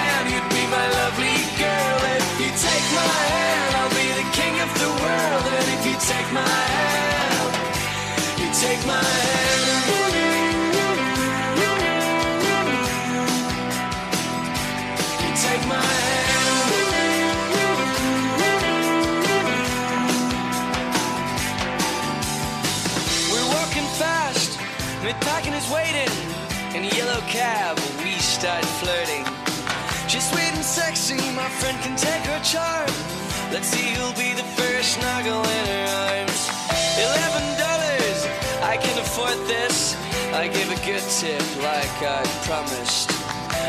take 8.59 8.85
my 8.85 8.91
hand. 8.91 9.87
You 15.21 15.31
take 15.47 15.63
my 15.69 15.79
hand. 15.79 16.69
We're 23.31 23.47
walking 23.47 23.87
fast. 23.95 24.59
Mid 25.05 25.15
packing 25.21 25.53
is 25.53 25.69
waiting 25.71 26.11
in 26.75 26.83
a 26.83 26.91
yellow 26.97 27.21
cab. 27.31 27.79
We 28.03 28.19
start 28.19 28.65
flirting. 28.83 29.23
She's 30.09 30.29
sweet 30.29 30.51
and 30.51 30.65
sexy, 30.65 31.15
my 31.31 31.47
friend 31.47 31.79
can 31.79 31.95
take 31.95 32.25
her 32.25 32.41
charm. 32.43 32.91
Let's 33.53 33.67
see 33.67 33.93
who'll 33.95 34.19
be 34.19 34.33
the 34.33 34.47
first 34.59 34.99
snuggle 34.99 35.43
in 35.47 35.65
her 35.65 35.87
arms. 36.11 36.49
Eleven 36.99 37.68
I 38.69 38.77
can 38.77 38.99
afford 38.99 39.33
this. 39.47 39.97
I 40.31 40.47
give 40.47 40.69
a 40.69 40.79
good 40.85 41.01
tip 41.01 41.41
like 41.57 41.95
I 42.05 42.21
promised. 42.45 43.09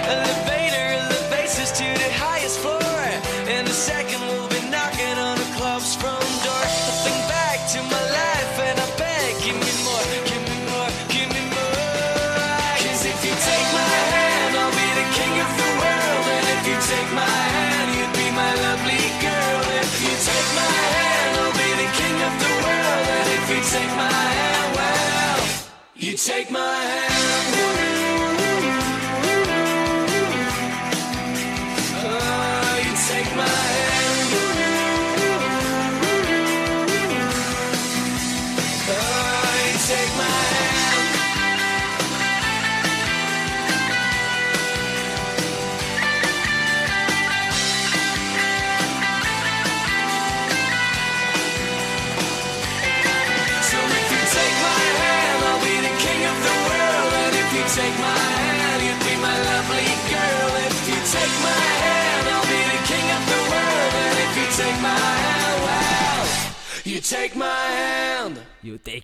Elevator 0.05 0.87
elevates 1.01 1.59
us 1.59 1.73
to 1.81 1.89
the 2.05 2.13
highest 2.21 2.59
floor. 2.61 3.01
In 3.49 3.65
a 3.67 3.73
second, 3.73 4.21
we'll 4.29 4.49
be 4.49 4.61
knocking 4.69 5.17
on 5.17 5.39
the 5.39 5.51
club's 5.57 5.97
front 5.97 6.21
door. 6.45 6.53
I 6.53 6.93
think 7.01 7.40
take 26.27 26.51
my 26.51 26.75
hand. 26.75 27.20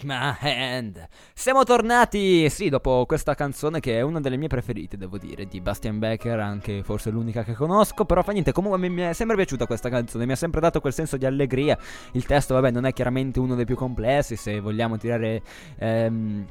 My 0.07 0.35
hand. 0.41 1.07
Siamo 1.35 1.65
tornati, 1.65 2.49
sì, 2.49 2.69
dopo 2.69 3.05
questa 3.07 3.35
canzone 3.35 3.81
che 3.81 3.99
è 3.99 4.01
una 4.01 4.21
delle 4.21 4.37
mie 4.37 4.49
preferite, 4.49 4.97
devo 4.97 5.19
dire, 5.19 5.47
di 5.47 5.61
Bastian 5.61 5.99
Becker, 5.99 6.39
anche 6.39 6.83
forse 6.83 7.11
l'unica 7.11 7.43
che 7.43 7.53
conosco, 7.53 8.05
però 8.05 8.23
fa 8.23 8.33
niente, 8.33 8.53
comunque 8.53 8.79
mi, 8.79 8.89
mi 8.89 9.03
è 9.03 9.13
sempre 9.13 9.37
piaciuta 9.37 9.67
questa 9.67 9.89
canzone, 9.89 10.25
mi 10.25 10.33
ha 10.33 10.37
sempre 10.37 10.61
dato 10.61 10.81
quel 10.81 10.95
senso 10.95 11.17
di 11.17 11.27
allegria. 11.27 11.77
Il 12.13 12.25
testo, 12.25 12.55
vabbè, 12.55 12.71
non 12.71 12.87
è 12.87 12.93
chiaramente 12.93 13.41
uno 13.41 13.55
dei 13.55 13.67
più 13.67 13.77
complessi, 13.77 14.37
se 14.37 14.61
vogliamo 14.61 14.97
tirare... 14.97 15.43
Ehm, 15.79 16.47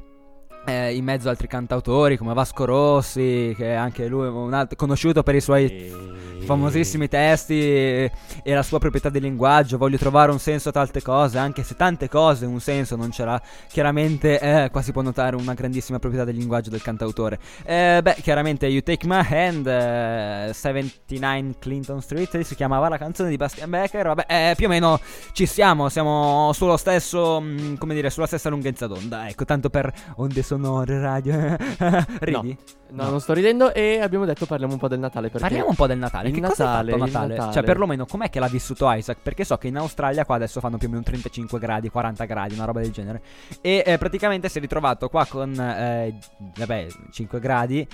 eh, 0.66 0.94
in 0.94 1.04
mezzo 1.04 1.28
altri 1.28 1.46
cantautori 1.46 2.16
come 2.16 2.34
Vasco 2.34 2.64
Rossi, 2.64 3.54
che 3.56 3.70
è 3.70 3.74
anche 3.74 4.06
lui 4.06 4.26
un 4.26 4.52
altro, 4.52 4.76
conosciuto 4.76 5.22
per 5.22 5.34
i 5.34 5.40
suoi 5.40 6.24
famosissimi 6.46 7.08
testi 7.08 7.60
e, 7.60 8.12
e 8.42 8.54
la 8.54 8.62
sua 8.62 8.78
proprietà 8.78 9.10
di 9.10 9.20
linguaggio. 9.20 9.76
Voglio 9.76 9.98
trovare 9.98 10.30
un 10.30 10.38
senso 10.38 10.70
a 10.70 10.72
tante 10.72 11.02
cose, 11.02 11.38
anche 11.38 11.62
se 11.62 11.74
tante 11.76 12.08
cose 12.08 12.46
un 12.46 12.60
senso 12.60 12.96
non 12.96 13.10
ce 13.10 13.24
l'ha. 13.24 13.40
Chiaramente, 13.68 14.38
eh, 14.38 14.70
qua 14.70 14.80
si 14.80 14.92
può 14.92 15.02
notare 15.02 15.36
una 15.36 15.54
grandissima 15.54 15.98
proprietà 15.98 16.24
del 16.24 16.36
linguaggio 16.36 16.70
del 16.70 16.82
cantautore. 16.82 17.38
Eh, 17.64 18.00
beh, 18.02 18.16
chiaramente, 18.22 18.66
You 18.66 18.82
Take 18.82 19.06
My 19.06 19.26
Hand, 19.28 19.66
eh, 19.66 20.50
79 20.52 21.54
Clinton 21.58 22.00
Street, 22.00 22.40
si 22.40 22.54
chiamava 22.54 22.88
la 22.88 22.98
canzone 22.98 23.28
di 23.28 23.36
Bastian 23.36 23.68
Becker. 23.68 24.06
Vabbè, 24.06 24.24
eh, 24.28 24.54
più 24.56 24.66
o 24.66 24.68
meno 24.68 25.00
ci 25.32 25.46
siamo, 25.46 25.88
siamo 25.88 26.52
sullo 26.52 26.76
stesso, 26.76 27.40
mh, 27.40 27.76
come 27.76 27.94
dire, 27.94 28.08
sulla 28.08 28.26
stessa 28.26 28.48
lunghezza 28.48 28.86
d'onda. 28.86 29.28
Ecco, 29.28 29.44
tanto 29.44 29.68
per 29.68 29.92
onde 30.16 30.42
sonore, 30.42 30.55
radio. 30.64 31.56
Ridi? 32.20 32.56
No, 32.90 33.10
non 33.10 33.20
sto 33.20 33.32
ridendo 33.32 33.74
e 33.74 34.00
abbiamo 34.00 34.24
detto 34.24 34.46
parliamo 34.46 34.72
un 34.72 34.78
po' 34.78 34.88
del 34.88 35.00
Natale 35.00 35.26
perché 35.26 35.40
Parliamo 35.40 35.68
un 35.68 35.74
po' 35.74 35.86
del 35.86 35.98
Natale. 35.98 36.28
Il 36.28 36.34
che 36.34 36.40
cosa 36.40 36.64
Natale, 36.64 36.92
hai 36.92 36.98
fatto 36.98 37.02
a 37.02 37.06
il 37.06 37.12
Natale? 37.12 37.34
Natale. 37.34 37.52
Cioè, 37.52 37.62
perlomeno, 37.64 38.06
com'è 38.06 38.30
che 38.30 38.40
l'ha 38.40 38.48
vissuto 38.48 38.90
Isaac? 38.90 39.18
Perché 39.22 39.44
so 39.44 39.56
che 39.56 39.68
in 39.68 39.76
Australia 39.76 40.24
qua 40.24 40.36
adesso 40.36 40.60
fanno 40.60 40.78
più 40.78 40.88
o 40.88 40.90
meno 40.90 41.02
35 41.02 41.58
gradi, 41.58 41.88
40 41.88 42.24
gradi, 42.24 42.54
una 42.54 42.64
roba 42.64 42.80
del 42.80 42.92
genere. 42.92 43.22
E 43.60 43.82
eh, 43.84 43.98
praticamente 43.98 44.48
si 44.48 44.58
è 44.58 44.60
ritrovato 44.60 45.08
qua 45.08 45.26
con, 45.26 45.52
eh, 45.58 46.16
vabbè, 46.56 46.86
5 47.10 47.40
gradi 47.40 47.86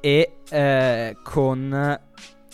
e 0.00 0.36
eh, 0.48 1.16
con... 1.22 2.00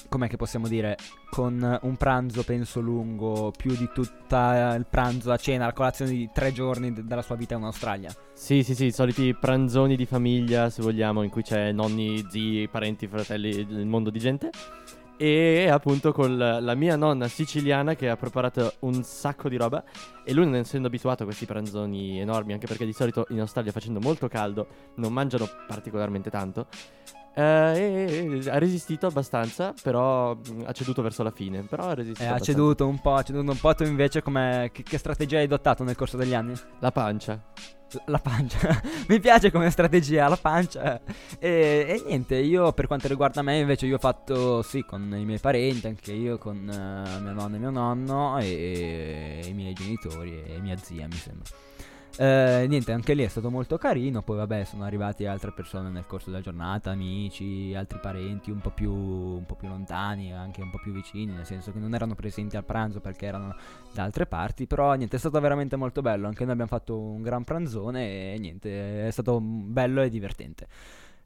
Com'è 0.08 0.28
che 0.28 0.36
possiamo 0.36 0.68
dire? 0.68 0.96
Con 1.36 1.78
un 1.82 1.96
pranzo, 1.96 2.44
penso, 2.44 2.80
lungo, 2.80 3.52
più 3.54 3.76
di 3.76 3.90
tutta 3.92 4.74
il 4.74 4.86
pranzo, 4.88 5.28
la 5.28 5.36
cena, 5.36 5.66
la 5.66 5.74
colazione 5.74 6.12
di 6.12 6.30
tre 6.32 6.50
giorni 6.50 6.94
d- 6.94 7.02
della 7.02 7.20
sua 7.20 7.36
vita 7.36 7.56
in 7.56 7.64
Australia. 7.64 8.10
Sì, 8.32 8.62
sì, 8.62 8.74
sì, 8.74 8.86
i 8.86 8.90
soliti 8.90 9.36
pranzoni 9.38 9.96
di 9.96 10.06
famiglia, 10.06 10.70
se 10.70 10.80
vogliamo, 10.80 11.22
in 11.22 11.28
cui 11.28 11.42
c'è 11.42 11.72
nonni, 11.72 12.24
zii, 12.26 12.68
parenti, 12.68 13.06
fratelli, 13.06 13.50
il 13.50 13.84
mondo 13.84 14.08
di 14.08 14.18
gente. 14.18 14.48
E 15.18 15.68
appunto 15.68 16.10
con 16.12 16.38
la 16.38 16.74
mia 16.74 16.96
nonna 16.96 17.28
siciliana 17.28 17.94
che 17.94 18.08
ha 18.08 18.16
preparato 18.16 18.72
un 18.80 19.02
sacco 19.02 19.50
di 19.50 19.58
roba 19.58 19.84
e 20.24 20.32
lui 20.32 20.46
non 20.46 20.54
essendo 20.54 20.86
abituato 20.88 21.24
a 21.24 21.26
questi 21.26 21.44
pranzoni 21.44 22.18
enormi, 22.18 22.54
anche 22.54 22.66
perché 22.66 22.86
di 22.86 22.94
solito 22.94 23.26
in 23.28 23.40
Australia 23.40 23.72
facendo 23.72 24.00
molto 24.00 24.26
caldo 24.28 24.66
non 24.94 25.12
mangiano 25.12 25.46
particolarmente 25.66 26.30
tanto, 26.30 26.66
eh, 27.38 28.40
e 28.42 28.48
ha 28.48 28.58
resistito 28.58 29.06
abbastanza, 29.06 29.74
però 29.82 30.34
mh, 30.34 30.62
ha 30.64 30.72
ceduto 30.72 31.02
verso 31.02 31.22
la 31.22 31.30
fine. 31.30 31.64
Però 31.64 31.84
ha 31.84 31.92
resistito. 31.92 32.22
Eh, 32.22 32.26
ha 32.26 32.34
abbastanza. 32.34 32.58
ceduto 32.58 32.88
un 32.88 32.98
po', 32.98 33.14
ha 33.14 33.22
ceduto 33.22 33.50
un 33.50 33.58
po'. 33.58 33.74
Tu 33.74 33.84
invece 33.84 34.22
come, 34.22 34.70
che, 34.72 34.82
che 34.82 34.96
strategia 34.96 35.36
hai 35.36 35.44
adottato 35.44 35.84
nel 35.84 35.96
corso 35.96 36.16
degli 36.16 36.32
anni? 36.32 36.54
La 36.78 36.90
pancia. 36.90 37.38
la 38.06 38.18
pancia. 38.18 38.80
mi 39.08 39.20
piace 39.20 39.50
come 39.50 39.68
strategia 39.68 40.28
la 40.28 40.38
pancia. 40.38 40.98
E, 41.38 41.84
e 41.86 42.02
niente, 42.06 42.36
io 42.36 42.72
per 42.72 42.86
quanto 42.86 43.06
riguarda 43.06 43.42
me 43.42 43.58
invece 43.58 43.84
io 43.84 43.96
ho 43.96 43.98
fatto 43.98 44.62
sì 44.62 44.82
con 44.86 45.02
i 45.14 45.26
miei 45.26 45.38
parenti, 45.38 45.88
anche 45.88 46.12
io 46.12 46.38
con 46.38 46.56
eh, 46.56 47.20
mia 47.20 47.32
nonna 47.32 47.56
e 47.56 47.58
mio 47.58 47.70
nonno 47.70 48.38
e, 48.38 49.42
e 49.44 49.46
i 49.46 49.52
miei 49.52 49.74
genitori 49.74 50.42
e 50.42 50.58
mia 50.58 50.76
zia 50.78 51.06
mi 51.06 51.16
sembra. 51.16 51.50
Eh, 52.18 52.64
niente, 52.66 52.92
anche 52.92 53.12
lì 53.12 53.22
è 53.24 53.28
stato 53.28 53.50
molto 53.50 53.76
carino. 53.76 54.22
Poi, 54.22 54.36
vabbè, 54.36 54.64
sono 54.64 54.84
arrivati 54.84 55.26
altre 55.26 55.52
persone 55.52 55.90
nel 55.90 56.06
corso 56.06 56.30
della 56.30 56.42
giornata, 56.42 56.90
amici, 56.90 57.74
altri 57.74 57.98
parenti 58.00 58.50
un 58.50 58.60
po' 58.60 58.70
più, 58.70 58.90
un 58.90 59.44
po' 59.44 59.54
più 59.54 59.68
lontani, 59.68 60.32
anche 60.32 60.62
un 60.62 60.70
po' 60.70 60.78
più 60.78 60.92
vicini, 60.92 61.32
nel 61.32 61.44
senso 61.44 61.72
che 61.72 61.78
non 61.78 61.94
erano 61.94 62.14
presenti 62.14 62.56
al 62.56 62.64
pranzo 62.64 63.00
perché 63.00 63.26
erano 63.26 63.54
da 63.92 64.04
altre 64.04 64.26
parti. 64.26 64.66
Però, 64.66 64.94
niente, 64.94 65.16
è 65.16 65.18
stato 65.18 65.38
veramente 65.40 65.76
molto 65.76 66.00
bello. 66.00 66.26
Anche 66.26 66.44
noi 66.44 66.52
abbiamo 66.52 66.70
fatto 66.70 66.98
un 66.98 67.22
gran 67.22 67.44
pranzone 67.44 68.34
e 68.34 68.38
niente, 68.38 69.06
è 69.06 69.10
stato 69.10 69.40
bello 69.40 70.00
e 70.02 70.08
divertente. 70.08 70.66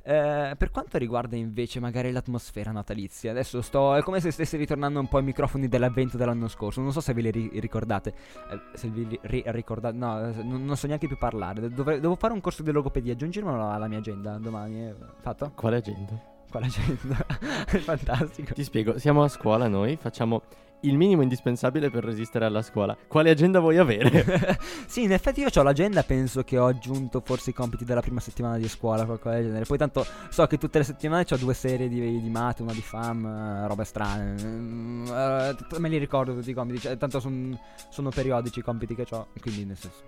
Eh, 0.03 0.55
per 0.57 0.71
quanto 0.71 0.97
riguarda 0.99 1.37
invece 1.37 1.79
magari 1.79 2.11
l'atmosfera 2.11 2.71
natalizia, 2.73 3.31
adesso 3.31 3.61
sto. 3.61 3.95
È 3.95 4.03
come 4.03 4.21
se 4.21 4.31
stessi 4.31 4.57
ritornando 4.57 4.99
un 4.99 5.09
po' 5.09 5.19
ai 5.19 5.25
microfoni 5.25 5.69
dell'avvento 5.69 6.17
dell'anno 6.17 6.49
scorso. 6.49 6.81
Non 6.81 6.93
so 6.93 7.01
se 7.01 7.13
ve 7.13 7.21
li 7.23 7.31
ri- 7.31 7.51
ricordate. 7.61 8.15
Eh, 8.51 8.61
se 8.77 8.89
vi 8.89 9.19
ri- 9.23 9.43
ricordate. 9.47 9.97
No, 9.97 10.29
eh, 10.29 10.43
non, 10.43 10.65
non 10.65 10.77
so 10.77 10.87
neanche 10.87 11.07
più 11.07 11.19
parlare. 11.19 11.69
Dovre- 11.71 12.01
devo 12.01 12.17
fare 12.17 12.33
un 12.33 12.41
corso 12.41 12.63
di 12.63 12.73
logopedia. 12.73 13.13
Aggiungimelo 13.13 13.71
alla 13.71 13.89
mia 13.89 13.99
agenda 13.99 14.39
domani. 14.39 14.87
eh. 14.89 14.95
Fatto? 15.21 15.53
Quale 15.55 15.77
agenda? 15.77 16.19
Quale 16.51 16.67
agenda? 16.67 17.17
fantastico. 17.81 18.55
Ti 18.55 18.65
spiego, 18.65 18.99
siamo 18.99 19.23
a 19.23 19.29
scuola 19.29 19.69
noi, 19.69 19.97
facciamo 19.97 20.43
il 20.83 20.97
minimo 20.97 21.23
indispensabile 21.23 21.91
per 21.91 22.05
resistere 22.05 22.45
alla 22.45 22.63
scuola. 22.63 22.97
Quale 23.07 23.31
agenda 23.31 23.61
vuoi 23.61 23.79
avere? 23.79 24.59
sì, 24.87 25.03
in 25.03 25.13
effetti 25.13 25.41
io 25.41 25.49
ho 25.53 25.63
l'agenda, 25.63 26.03
penso 26.03 26.43
che 26.43 26.59
ho 26.59 26.67
aggiunto 26.67 27.21
forse 27.25 27.51
i 27.51 27.53
compiti 27.53 27.85
della 27.85 28.01
prima 28.01 28.21
settimana 28.21 28.57
di 28.57 28.69
scuola, 28.69 29.05
qualcosa 29.05 29.37
del 29.37 29.47
genere. 29.47 29.65
Poi 29.65 29.79
tanto 29.79 30.07
so 30.29 30.47
che 30.47 30.59
tutte 30.59 30.79
le 30.79 30.85
settimane 30.85 31.27
ho 31.29 31.37
due 31.37 31.55
serie 31.55 31.89
di, 31.89 32.21
di 32.21 32.31
mate, 32.31 32.63
una 32.63 32.73
di 32.73 32.81
fam, 32.81 33.25
eh, 33.25 33.67
robe 33.67 33.85
strane. 33.85 34.35
Eh, 34.41 35.79
me 35.79 35.89
li 35.89 35.99
ricordo 35.99 36.35
tutti 36.35 36.51
i 36.51 36.55
compiti, 36.55 36.81
cioè, 36.81 36.97
tanto 36.97 37.21
son- 37.21 37.59
sono 37.91 38.11
periodici 38.11 38.61
i 38.61 38.63
compiti 38.63 38.95
che 38.95 39.07
ho, 39.11 39.29
quindi 39.41 39.65
nel 39.65 39.77
senso. 39.77 40.03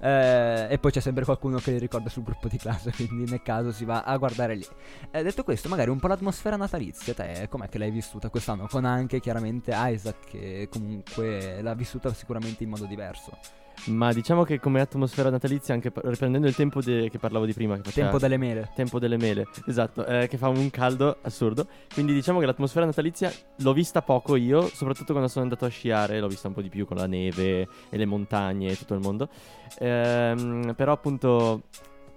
Eh, 0.00 0.66
e 0.70 0.78
poi 0.78 0.90
c'è 0.90 1.00
sempre 1.00 1.24
qualcuno 1.24 1.58
che 1.58 1.72
li 1.72 1.78
ricorda 1.78 2.08
sul 2.08 2.22
gruppo 2.22 2.48
di 2.48 2.58
classe, 2.58 2.92
quindi 2.96 3.30
nel 3.30 3.42
caso 3.42 3.72
si 3.72 3.84
va 3.84 4.02
a 4.02 4.16
guardare 4.16 4.54
lì. 4.54 4.66
Eh, 5.10 5.22
detto 5.22 5.44
questo, 5.44 5.68
magari 5.68 5.90
un 5.90 5.98
po' 5.98 6.08
l'atmosfera 6.08 6.56
natalizia, 6.56 7.14
te 7.14 7.46
com'è 7.48 7.68
che 7.68 7.78
l'hai 7.78 7.90
vissuta 7.90 8.28
quest'anno? 8.28 8.66
Con 8.66 8.84
anche 8.84 9.20
chiaramente 9.20 9.72
Isaac 9.74 10.09
che 10.12 10.68
comunque 10.70 11.60
l'ha 11.62 11.74
vissuta 11.74 12.12
sicuramente 12.12 12.62
in 12.64 12.70
modo 12.70 12.84
diverso. 12.86 13.38
Ma 13.86 14.12
diciamo 14.12 14.44
che 14.44 14.60
come 14.60 14.80
atmosfera 14.82 15.30
natalizia, 15.30 15.72
anche 15.72 15.90
riprendendo 15.94 16.46
il 16.46 16.54
tempo 16.54 16.82
de- 16.82 17.08
che 17.08 17.18
parlavo 17.18 17.46
di 17.46 17.54
prima, 17.54 17.76
che 17.76 17.82
faceva- 17.82 18.08
Tempo 18.10 18.20
delle 18.20 18.36
mele. 18.36 18.70
Tempo 18.74 18.98
delle 18.98 19.16
mele, 19.16 19.46
esatto, 19.66 20.04
eh, 20.04 20.28
che 20.28 20.36
fa 20.36 20.48
un 20.48 20.68
caldo 20.68 21.16
assurdo. 21.22 21.66
Quindi 21.94 22.12
diciamo 22.12 22.40
che 22.40 22.46
l'atmosfera 22.46 22.84
natalizia 22.84 23.32
l'ho 23.56 23.72
vista 23.72 24.02
poco 24.02 24.36
io, 24.36 24.66
soprattutto 24.66 25.12
quando 25.12 25.30
sono 25.30 25.44
andato 25.44 25.64
a 25.64 25.68
sciare, 25.68 26.20
l'ho 26.20 26.28
vista 26.28 26.48
un 26.48 26.54
po' 26.54 26.60
di 26.60 26.68
più 26.68 26.84
con 26.84 26.98
la 26.98 27.06
neve 27.06 27.68
e 27.88 27.96
le 27.96 28.04
montagne 28.04 28.68
e 28.70 28.76
tutto 28.76 28.92
il 28.92 29.00
mondo. 29.00 29.30
Ehm, 29.78 30.74
però 30.76 30.92
appunto 30.92 31.62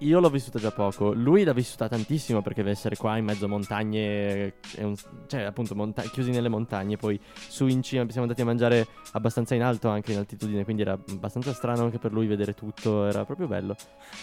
io 0.03 0.19
l'ho 0.19 0.29
vissuta 0.29 0.60
già 0.60 0.72
poco, 0.72 1.13
lui 1.13 1.43
l'ha 1.43 1.53
vissuta 1.53 1.88
tantissimo 1.88 2.41
perché 2.41 2.62
essere 2.67 2.95
qua 2.95 3.17
in 3.17 3.25
mezzo 3.25 3.45
a 3.45 3.48
montagne, 3.48 4.53
è 4.75 4.83
un- 4.83 4.95
cioè 5.27 5.41
appunto 5.41 5.75
monta- 5.75 6.01
chiusi 6.03 6.31
nelle 6.31 6.50
montagne, 6.50 6.98
poi 6.98 7.19
su 7.36 7.67
in 7.67 7.81
cima 7.81 8.03
siamo 8.10 8.22
andati 8.24 8.41
a 8.41 8.45
mangiare 8.45 8.88
abbastanza 9.13 9.55
in 9.55 9.63
alto 9.63 9.89
anche 9.89 10.12
in 10.12 10.17
altitudine, 10.19 10.63
quindi 10.63 10.81
era 10.81 10.93
abbastanza 10.93 11.53
strano 11.53 11.83
anche 11.83 12.00
per 12.00 12.12
lui 12.12 12.27
vedere 12.27 12.53
tutto, 12.53 13.05
era 13.05 13.25
proprio 13.25 13.48
bello. 13.48 13.75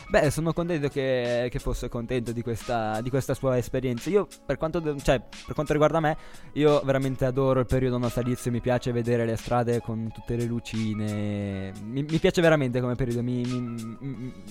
Beh, 0.09 0.31
sono 0.31 0.53
contento 0.53 0.89
che, 0.89 1.49
che 1.51 1.59
fosse 1.59 1.89
contento 1.89 2.33
di 2.33 2.43
questa, 2.43 3.01
di 3.01 3.11
questa 3.11 3.35
sua 3.35 3.57
esperienza. 3.57 4.11
Io, 4.11 4.27
per 4.45 4.57
quanto, 4.57 4.79
de- 4.81 4.99
cioè, 5.01 5.21
per 5.21 5.55
quanto 5.55 5.73
riguarda 5.73 6.01
me, 6.01 6.17
io 6.55 6.81
veramente 6.85 7.25
adoro 7.25 7.61
il 7.61 7.67
periodo 7.67 7.99
natalizio. 7.99 8.51
Mi 8.51 8.61
piace 8.61 8.93
vedere 8.93 9.25
le 9.25 9.37
strade 9.37 9.81
con 9.81 10.11
tutte 10.13 10.37
le 10.37 10.45
lucine. 10.45 11.73
Mi, 11.85 12.03
mi 12.03 12.19
piace 12.19 12.41
veramente 12.41 12.81
come 12.81 12.95
periodo. 12.95 13.23
Mi- 13.23 13.45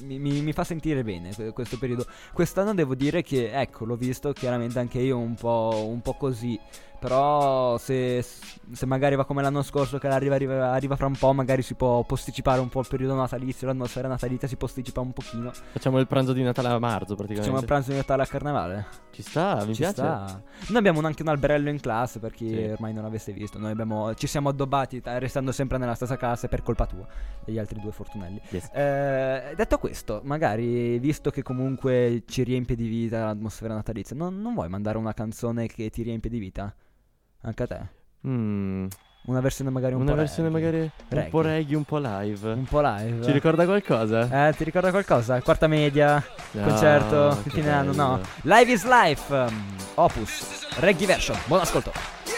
mi- 0.04 0.42
mi 0.42 0.54
fa 0.54 0.64
sentire 0.64 1.04
bene 1.04 1.19
que- 1.36 1.52
questo 1.52 1.78
periodo. 1.78 2.06
Quest'anno 2.34 2.74
devo 2.74 2.96
dire 2.96 3.22
che, 3.22 3.52
ecco, 3.52 3.86
l'ho 3.86 3.96
visto 3.96 4.32
chiaramente 4.34 4.80
anche 4.80 5.00
io 5.00 5.18
un 5.18 5.36
po', 5.36 5.86
un 5.88 6.02
po' 6.02 6.14
così. 6.14 6.60
Però 7.00 7.78
se, 7.78 8.22
se 8.22 8.86
magari 8.86 9.16
va 9.16 9.26
come 9.26 9.42
l'anno 9.42 9.62
scorso 9.62 9.98
che 9.98 10.08
arriva, 10.08 10.36
arriva, 10.36 10.72
arriva 10.72 10.96
fra 10.96 11.06
un 11.06 11.16
po', 11.18 11.32
magari 11.34 11.62
si 11.62 11.74
può 11.76 12.04
posticipare 12.04 12.60
un 12.60 12.68
po'. 12.70 12.82
Il 12.82 12.88
periodo 12.90 13.16
natalizio, 13.16 13.68
l'atmosfera 13.68 14.08
natalizia 14.08 14.48
si 14.48 14.58
posticipa 14.58 15.00
un 15.00 15.14
pochino. 15.14 15.52
Facciamo 15.72 15.98
il 16.00 16.08
pranzo 16.08 16.34
di 16.34 16.44
Natale 16.44 16.68
a 16.68 16.78
marzo 16.80 17.16
praticamente. 17.16 17.42
Facciamo 17.42 17.60
il 17.60 17.66
pranzo 17.66 17.92
di 17.92 17.96
Natale 17.98 18.24
a 18.24 18.26
carnevale. 18.26 18.86
Ci 19.12 19.22
sta, 19.22 19.64
mi 19.66 19.74
Ci 19.74 19.82
piace. 19.82 19.94
sta. 19.94 20.42
Noi 20.68 20.78
abbiamo 20.78 21.00
anche 21.02 21.22
un 21.22 21.30
alberello 21.30 21.70
in 21.70 21.80
classe 21.80 22.20
per 22.20 22.32
chi 22.34 22.50
Sì. 22.50 22.64
ormai 22.64 22.94
non 22.94 23.04
l'avesse 23.04 23.32
visto. 23.32 23.58
Noi 23.58 23.72
abbiamo- 23.72 24.14
ci 24.16 24.28
siamo 24.28 24.50
addobbati 24.50 25.02
t- 25.02 25.08
restando 25.18 25.52
sempre 25.52 25.78
nella 25.78 25.96
stessa 25.96 26.18
classe 26.18 26.48
per 26.50 26.62
colpa 26.64 26.86
tua 26.86 27.08
e 27.46 27.52
gli 27.52 27.58
altri 27.58 27.80
due 27.80 27.92
fortunelli. 27.92 28.42
Yes. 28.50 28.70
Eh, 28.74 29.54
detto 29.56 29.78
questo, 29.78 30.22
magari 30.24 31.00
visto 31.00 31.30
che 31.32 31.44
comunque 31.44 32.24
ci 32.28 32.44
riempie 32.44 32.76
di 32.76 32.88
vita 32.88 33.26
l'atmosfera 33.26 33.74
natalizia, 33.74 34.16
non, 34.16 34.42
non 34.42 34.54
vuoi 34.54 34.68
mandare 34.70 34.98
una 34.98 35.14
canzone 35.14 35.68
che 35.68 35.90
ti 35.90 36.02
riempie 36.04 36.30
di 36.30 36.40
vita? 36.40 36.74
Anche 37.42 37.64
a 37.64 37.68
te? 37.68 37.80
Mm, 38.28 38.88
Una 39.26 39.40
versione 39.42 39.70
magari 39.70 39.94
un 39.94 40.02
una 40.02 40.12
po' 40.12 40.18
versione 40.18 40.50
reggae. 40.50 40.62
magari 40.62 40.82
un 40.84 40.92
Reggae. 41.10 41.30
po' 41.30 41.42
reggae, 41.42 41.76
un 41.76 41.84
po' 41.84 41.98
live. 42.00 42.52
Un 42.52 42.64
po' 42.66 42.82
live. 42.82 43.24
Ci 43.26 43.32
ricorda 43.32 43.66
qualcosa? 43.66 44.48
Eh, 44.48 44.54
ti 44.54 44.64
ricorda 44.64 44.90
qualcosa? 44.92 45.42
Quarta 45.42 45.68
media, 45.68 46.24
No, 46.52 46.64
concerto, 46.64 47.38
che 47.44 47.44
di 47.44 47.50
fine 47.52 47.72
anno, 47.72 47.94
no. 47.94 48.16
bello. 48.18 48.56
Live 48.58 48.72
is 48.72 48.86
Life, 48.86 49.34
um, 49.34 49.76
Opus, 49.96 50.68
Reggae 50.80 51.06
Version. 51.06 51.38
Buon 51.46 51.62
ascolto. 51.62 51.92
Yeah, 52.26 52.36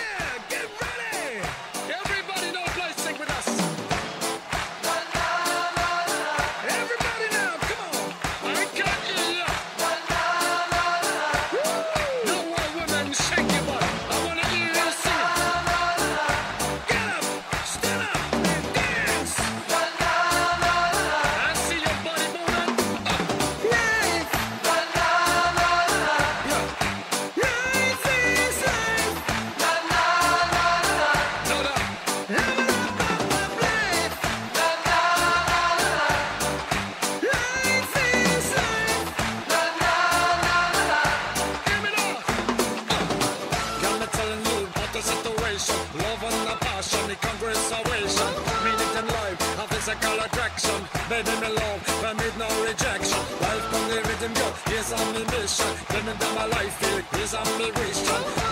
need 52.32 52.40
no 52.40 52.64
rejection. 52.64 53.18
Life 53.42 53.74
on 53.74 53.90
the 53.90 53.96
rhythm, 53.96 54.34
go. 54.34 54.54
Yes, 54.70 54.94
I'm 54.94 55.14
the 55.14 55.20
mission. 55.32 55.66
Give 55.90 56.06
me 56.06 56.14
that 56.14 56.36
my 56.36 56.46
life, 56.46 56.74
feel 56.76 57.20
yes, 57.20 57.34
I'm 57.34 57.46
the 57.58 57.72
vision. 57.80 58.51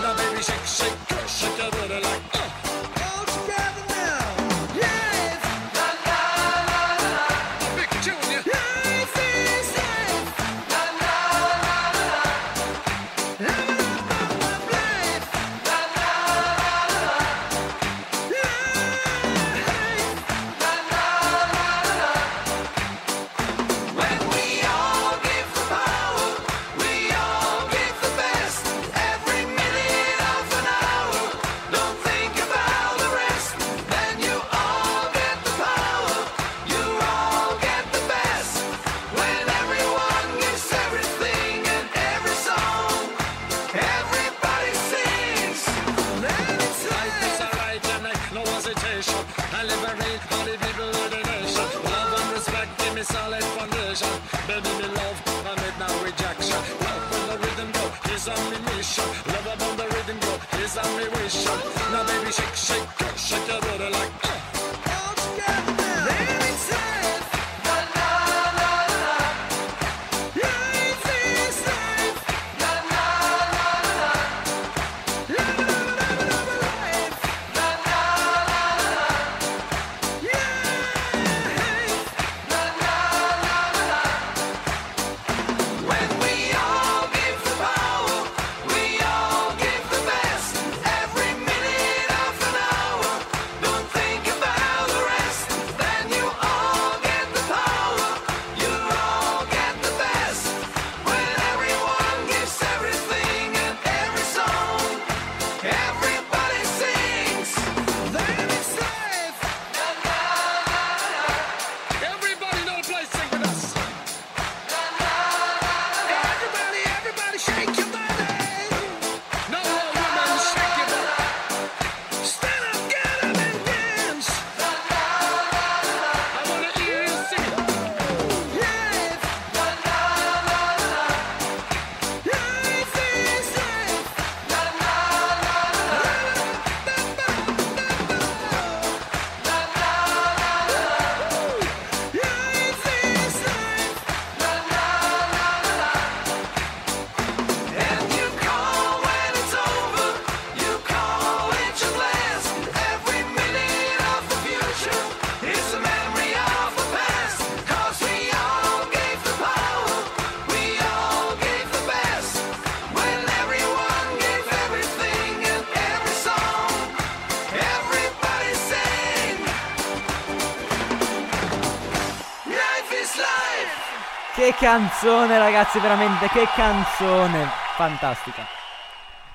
Canzone, 174.60 175.38
ragazzi, 175.38 175.80
veramente, 175.80 176.28
che 176.28 176.44
canzone! 176.54 177.46
Fantastica. 177.76 178.44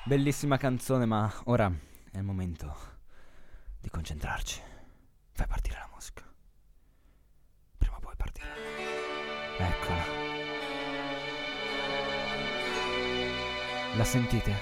Bellissima 0.04 0.56
canzone, 0.56 1.04
ma 1.04 1.28
ora 1.46 1.68
è 2.12 2.16
il 2.16 2.22
momento 2.22 2.72
di 3.80 3.90
concentrarci. 3.90 4.62
Fai 5.32 5.48
partire 5.48 5.78
la 5.80 5.88
musica. 5.92 6.22
Prima 7.76 7.96
o 7.96 7.98
poi 7.98 8.14
partirà. 8.16 8.46
Eccola. 9.58 10.04
La 13.96 14.04
sentite? 14.04 14.54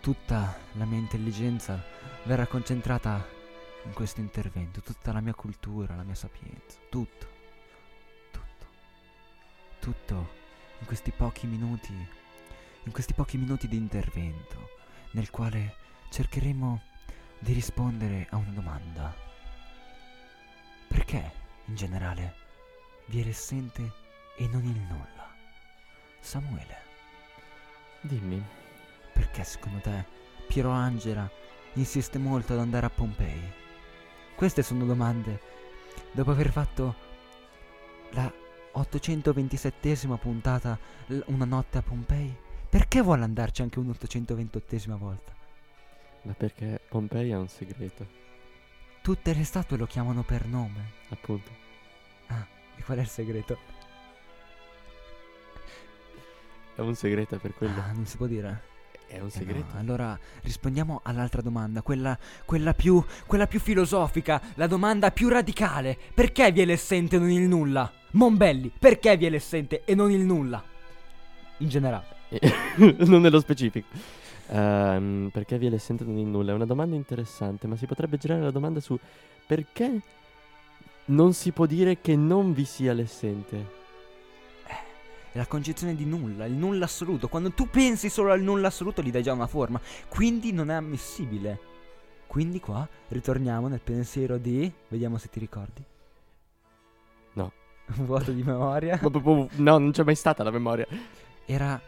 Tutta 0.00 0.56
la 0.72 0.86
mia 0.86 0.98
intelligenza 0.98 1.78
verrà 2.22 2.46
concentrata 2.46 3.22
in 3.84 3.92
questo 3.92 4.20
intervento, 4.20 4.80
tutta 4.80 5.12
la 5.12 5.20
mia 5.20 5.34
cultura, 5.34 5.94
la 5.94 6.04
mia 6.04 6.14
sapienza, 6.14 6.78
tutto, 6.88 7.36
tutto 9.88 10.36
in 10.80 10.86
questi 10.86 11.10
pochi 11.12 11.46
minuti, 11.46 11.94
in 12.84 12.92
questi 12.92 13.14
pochi 13.14 13.38
minuti 13.38 13.66
di 13.68 13.76
intervento, 13.76 14.76
nel 15.12 15.30
quale 15.30 15.76
cercheremo 16.10 16.82
di 17.38 17.54
rispondere 17.54 18.26
a 18.30 18.36
una 18.36 18.50
domanda. 18.50 19.16
Perché, 20.88 21.32
in 21.64 21.74
generale, 21.74 22.34
vi 23.06 23.22
è 23.22 23.24
l'essente 23.24 23.92
e 24.36 24.46
non 24.46 24.62
il 24.64 24.78
nulla? 24.78 25.34
Samuele, 26.20 26.76
Dimmi. 28.02 28.44
perché 29.14 29.42
secondo 29.42 29.78
te 29.80 30.04
Piero 30.48 30.70
Angela 30.70 31.30
insiste 31.74 32.18
molto 32.18 32.52
ad 32.52 32.58
andare 32.58 32.84
a 32.84 32.90
Pompei? 32.90 33.52
Queste 34.34 34.62
sono 34.62 34.84
domande 34.84 35.40
dopo 36.12 36.30
aver 36.30 36.50
fatto 36.50 36.94
la 38.10 38.46
827esima 38.80 40.16
puntata 40.16 40.78
Una 41.26 41.44
notte 41.44 41.78
a 41.78 41.82
Pompei. 41.82 42.34
Perché 42.68 43.00
vuole 43.00 43.24
andarci 43.24 43.62
anche 43.62 43.78
un'828esima 43.78 44.96
volta? 44.98 45.32
Ma 46.22 46.32
perché 46.34 46.80
Pompei 46.88 47.32
ha 47.32 47.38
un 47.38 47.48
segreto, 47.48 48.06
Tutte 49.02 49.32
le 49.32 49.44
statue 49.44 49.78
lo 49.78 49.86
chiamano 49.86 50.22
per 50.22 50.46
nome. 50.46 50.92
appunto. 51.08 51.50
E 52.76 52.82
qual 52.82 52.98
è 52.98 53.00
il 53.00 53.08
segreto? 53.08 53.58
È 56.74 56.80
un 56.80 56.94
segreto 56.94 57.38
per 57.38 57.54
quello. 57.54 57.80
Ah, 57.80 57.92
non 57.92 58.06
si 58.06 58.16
può 58.16 58.26
dire. 58.26 58.62
È 59.06 59.14
un 59.14 59.20
Eh 59.20 59.22
no, 59.22 59.30
segreto. 59.30 59.76
allora 59.78 60.18
rispondiamo 60.42 61.00
all'altra 61.02 61.40
domanda, 61.40 61.80
quella, 61.80 62.16
quella 62.44 62.74
più, 62.74 63.02
quella 63.26 63.46
più 63.46 63.58
filosofica, 63.58 64.40
la 64.56 64.66
domanda 64.66 65.10
più 65.10 65.28
radicale. 65.28 65.96
Perché 66.12 66.52
vi 66.52 66.60
è 66.60 66.64
l'essente 66.66 67.16
e 67.16 67.18
non 67.18 67.30
il 67.30 67.48
nulla? 67.48 67.90
Monbelli, 68.12 68.72
perché 68.76 69.16
vi 69.16 69.26
è 69.26 69.30
l'essente 69.30 69.82
e 69.84 69.94
non 69.94 70.10
il 70.10 70.20
nulla? 70.20 70.62
In 71.58 71.68
generale. 71.68 72.16
non 73.04 73.20
nello 73.20 73.40
specifico. 73.40 73.86
Ehm, 74.48 75.30
perché 75.32 75.58
vi 75.58 75.66
è 75.66 75.70
l'essente 75.70 76.04
non 76.04 76.16
in 76.16 76.30
nulla? 76.30 76.52
È 76.52 76.54
una 76.54 76.66
domanda 76.66 76.96
interessante, 76.96 77.66
ma 77.66 77.76
si 77.76 77.86
potrebbe 77.86 78.16
girare 78.16 78.40
la 78.40 78.50
domanda 78.50 78.80
su 78.80 78.98
perché 79.46 80.00
non 81.06 81.32
si 81.32 81.52
può 81.52 81.66
dire 81.66 82.00
che 82.00 82.16
non 82.16 82.52
vi 82.52 82.64
sia 82.64 82.92
l'essente? 82.92 83.76
È 85.30 85.36
la 85.36 85.46
concezione 85.46 85.94
di 85.94 86.06
nulla, 86.06 86.46
il 86.46 86.54
nulla 86.54 86.86
assoluto. 86.86 87.28
Quando 87.28 87.52
tu 87.52 87.68
pensi 87.68 88.08
solo 88.08 88.32
al 88.32 88.42
nulla 88.42 88.68
assoluto 88.68 89.02
gli 89.02 89.10
dai 89.10 89.22
già 89.22 89.32
una 89.32 89.46
forma. 89.46 89.80
Quindi 90.08 90.52
non 90.52 90.70
è 90.70 90.74
ammissibile. 90.74 91.60
Quindi 92.26 92.60
qua 92.60 92.86
ritorniamo 93.08 93.68
nel 93.68 93.80
pensiero 93.80 94.38
di... 94.38 94.70
Vediamo 94.88 95.18
se 95.18 95.28
ti 95.28 95.38
ricordi. 95.38 95.82
No. 97.34 97.52
Un 97.96 98.04
vuoto 98.04 98.30
di 98.32 98.42
memoria. 98.42 98.98
Ma 99.00 99.10
proprio- 99.10 99.48
no, 99.56 99.78
non 99.78 99.90
c'è 99.92 100.04
mai 100.04 100.14
stata 100.14 100.42
la 100.42 100.50
memoria. 100.50 100.86
Era 101.46 101.80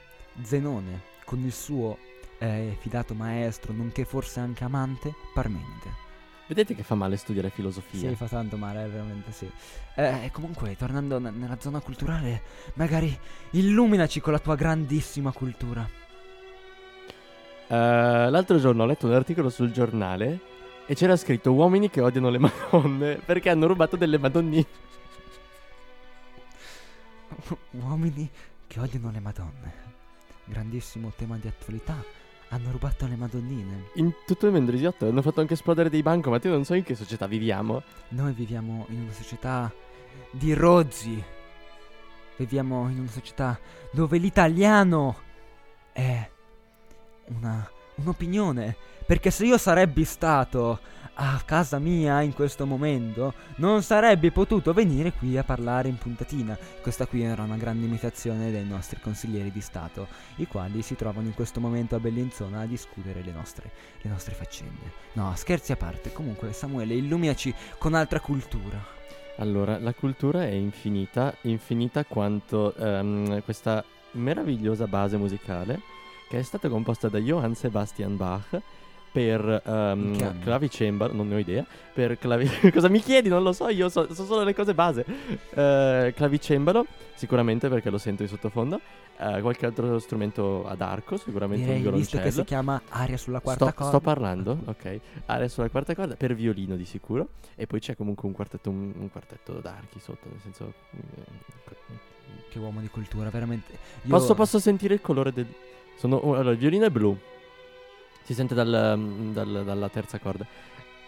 Zenone 0.43 1.09
con 1.25 1.39
il 1.41 1.53
suo 1.53 1.99
eh, 2.39 2.77
fidato 2.81 3.15
maestro, 3.15 3.73
nonché 3.73 4.05
forse 4.05 4.41
anche 4.41 4.65
amante, 4.65 5.15
Parmenide. 5.35 6.09
Vedete 6.47 6.75
che 6.75 6.83
fa 6.83 6.97
male 6.97 7.17
studiare 7.17 7.51
filosofia? 7.51 8.09
Sì, 8.09 8.17
fa 8.17 8.27
tanto 8.27 8.57
male, 8.57 8.89
veramente 8.89 9.31
sì. 9.31 9.49
Eh, 9.95 10.31
comunque, 10.33 10.77
tornando 10.77 11.21
n- 11.21 11.33
nella 11.37 11.59
zona 11.61 11.79
culturale, 11.81 12.43
magari 12.75 13.17
illuminaci 13.51 14.21
con 14.21 14.33
la 14.33 14.41
tua 14.41 14.57
grandissima 14.57 15.31
cultura. 15.33 15.89
Eh, 17.69 17.77
l'altro 18.31 18.59
giorno 18.59 18.83
ho 18.83 18.87
letto 18.87 19.07
un 19.07 19.13
articolo 19.13 19.49
sul 19.49 19.71
giornale 19.71 20.41
e 20.87 20.95
c'era 20.97 21.15
scritto 21.17 21.53
uomini 21.53 21.89
che 21.89 22.01
odiano 22.01 22.31
le 22.31 22.39
madonne 22.43 23.21
perché 23.25 23.51
hanno 23.51 23.69
rubato 23.69 23.97
delle 23.97 24.19
madonnine. 24.19 24.67
Uomini 27.73 28.29
che 28.67 28.81
odiano 28.81 29.11
le 29.11 29.21
madonne. 29.21 29.89
Grandissimo 30.45 31.13
tema 31.17 31.37
di 31.37 31.49
attualità. 31.49 32.03
Hanno 32.49 32.71
rubato 32.73 33.07
le 33.07 33.17
madonnine. 33.17 33.91
In 33.95 34.13
tutto 34.27 34.47
il 34.47 34.53
Mendrisiotto 34.53 35.07
hanno 35.07 35.23
fatto 35.23 35.41
anche 35.41 35.55
esplodere 35.55 35.89
dei 35.89 36.03
bancomat. 36.03 36.45
Io 36.45 36.51
non 36.53 36.65
so 36.65 36.75
in 36.75 36.83
che 36.83 36.95
società 36.95 37.27
viviamo. 37.27 37.83
Noi 38.09 38.33
viviamo 38.33 38.87
in 38.89 39.03
una 39.03 39.13
società 39.13 39.73
di 40.31 40.53
rozzi. 40.53 41.23
Viviamo 42.37 42.89
in 42.89 42.99
una 42.99 43.11
società 43.11 43.59
dove 43.93 44.19
l'italiano 44.19 45.17
è 45.93 46.29
una, 47.27 47.71
un'opinione. 47.97 48.77
Perché 49.11 49.33
se 49.33 49.45
io 49.45 49.59
sarebbi 49.59 50.05
stato 50.05 50.79
a 51.15 51.43
casa 51.45 51.81
mia 51.81 52.21
in 52.21 52.33
questo 52.33 52.65
momento, 52.65 53.35
non 53.57 53.83
sarebbe 53.83 54.31
potuto 54.31 54.73
venire 54.73 55.13
qui 55.13 55.37
a 55.37 55.43
parlare 55.43 55.89
in 55.89 55.99
puntatina. 55.99 56.57
Questa 56.81 57.09
qui 57.09 57.23
era 57.23 57.43
una 57.43 57.57
grande 57.57 57.87
imitazione 57.87 58.53
dei 58.53 58.65
nostri 58.65 59.01
consiglieri 59.01 59.51
di 59.51 59.61
Stato, 59.61 60.07
i 60.37 60.47
quali 60.47 60.81
si 60.83 60.95
trovano 60.95 61.27
in 61.27 61.35
questo 61.35 61.59
momento 61.59 61.97
a 61.97 61.99
Bellinzona 61.99 62.61
a 62.61 62.67
discutere 62.67 63.23
le 63.25 63.33
nostre, 63.33 63.73
le 64.01 64.11
nostre 64.11 64.37
faccende. 64.37 64.93
No, 65.15 65.33
scherzi 65.35 65.73
a 65.73 65.77
parte. 65.77 66.13
Comunque, 66.13 66.53
Samuele, 66.53 66.95
illuminaci 66.95 67.53
con 67.79 67.95
altra 67.95 68.21
cultura. 68.21 68.81
Allora, 69.39 69.81
la 69.81 69.93
cultura 69.93 70.45
è 70.45 70.53
infinita, 70.53 71.35
infinita 71.41 72.05
quanto 72.05 72.77
ehm, 72.77 73.43
questa 73.43 73.85
meravigliosa 74.13 74.87
base 74.87 75.17
musicale 75.17 75.99
che 76.31 76.39
è 76.39 76.43
stata 76.43 76.69
composta 76.69 77.09
da 77.09 77.19
Johann 77.19 77.55
Sebastian 77.55 78.17
Bach 78.17 78.57
per 79.13 79.63
ehm, 79.65 80.05
In 80.13 80.17
che 80.17 80.25
anno? 80.25 80.41
clavicembalo, 80.43 81.13
non 81.13 81.29
ne 81.29 81.35
ho 81.35 81.39
idea, 81.39 81.65
per 81.93 82.19
clavi... 82.19 82.49
Cosa 82.73 82.89
mi 82.89 83.01
chiedi? 83.01 83.29
Non 83.29 83.43
lo 83.43 83.53
so, 83.53 83.69
io 83.69 83.89
so, 83.89 84.13
so 84.15 84.25
solo 84.25 84.45
le 84.45 84.55
cose 84.55 84.75
base. 84.75 85.05
Eh, 85.55 86.13
clavicembalo, 86.15 86.87
sicuramente 87.15 87.69
perché 87.69 87.91
lo 87.91 87.99
sento 87.99 88.23
in 88.23 88.29
sottofondo, 88.29 88.81
eh, 89.19 89.41
qualche 89.41 89.67
altro 89.67 89.99
strumento 89.99 90.67
ad 90.67 90.81
arco, 90.81 91.17
sicuramente 91.17 91.69
un 91.71 91.77
Direi 91.77 91.93
visto 91.93 92.17
violoncello. 92.17 92.23
che 92.25 92.31
si 92.31 92.45
chiama 92.45 92.81
Aria 92.91 93.17
sulla 93.17 93.41
quarta 93.41 93.67
sto, 93.67 93.75
corda. 93.75 93.91
sto 93.91 94.01
parlando, 94.01 94.59
ok. 94.67 95.01
Aria 95.27 95.49
sulla 95.49 95.69
quarta 95.69 95.95
corda 95.95 96.15
per 96.17 96.35
violino 96.35 96.77
di 96.77 96.85
sicuro. 96.85 97.29
E 97.57 97.67
poi 97.67 97.81
c'è 97.81 97.97
comunque 97.97 98.27
un 98.29 98.35
quartetto, 98.35 98.71
un, 98.71 98.93
un 98.97 99.11
quartetto 99.11 99.55
d'archi 99.55 99.99
sotto, 100.01 100.29
nel 100.31 100.41
senso. 100.43 100.73
eh, 100.93 101.75
Che 102.49 102.59
uomo 102.59 102.81
di 102.81 102.89
cultura, 102.89 103.29
veramente. 103.29 103.73
Io- 104.03 104.09
Posso, 104.09 104.35
posso 104.35 104.59
sentire 104.59 104.95
il 104.95 105.01
colore 105.01 105.33
del. 105.33 105.47
Sono, 105.97 106.17
oh, 106.17 106.35
allora, 106.35 106.53
il 106.53 106.59
violino 106.59 106.87
è 106.87 106.91
blu. 106.91 107.19
Si 108.23 108.35
sente 108.35 108.55
dal, 108.55 108.95
mm, 108.97 109.33
dal- 109.33 109.63
dalla 109.65 109.89
terza 109.89 110.19
corda. 110.19 110.47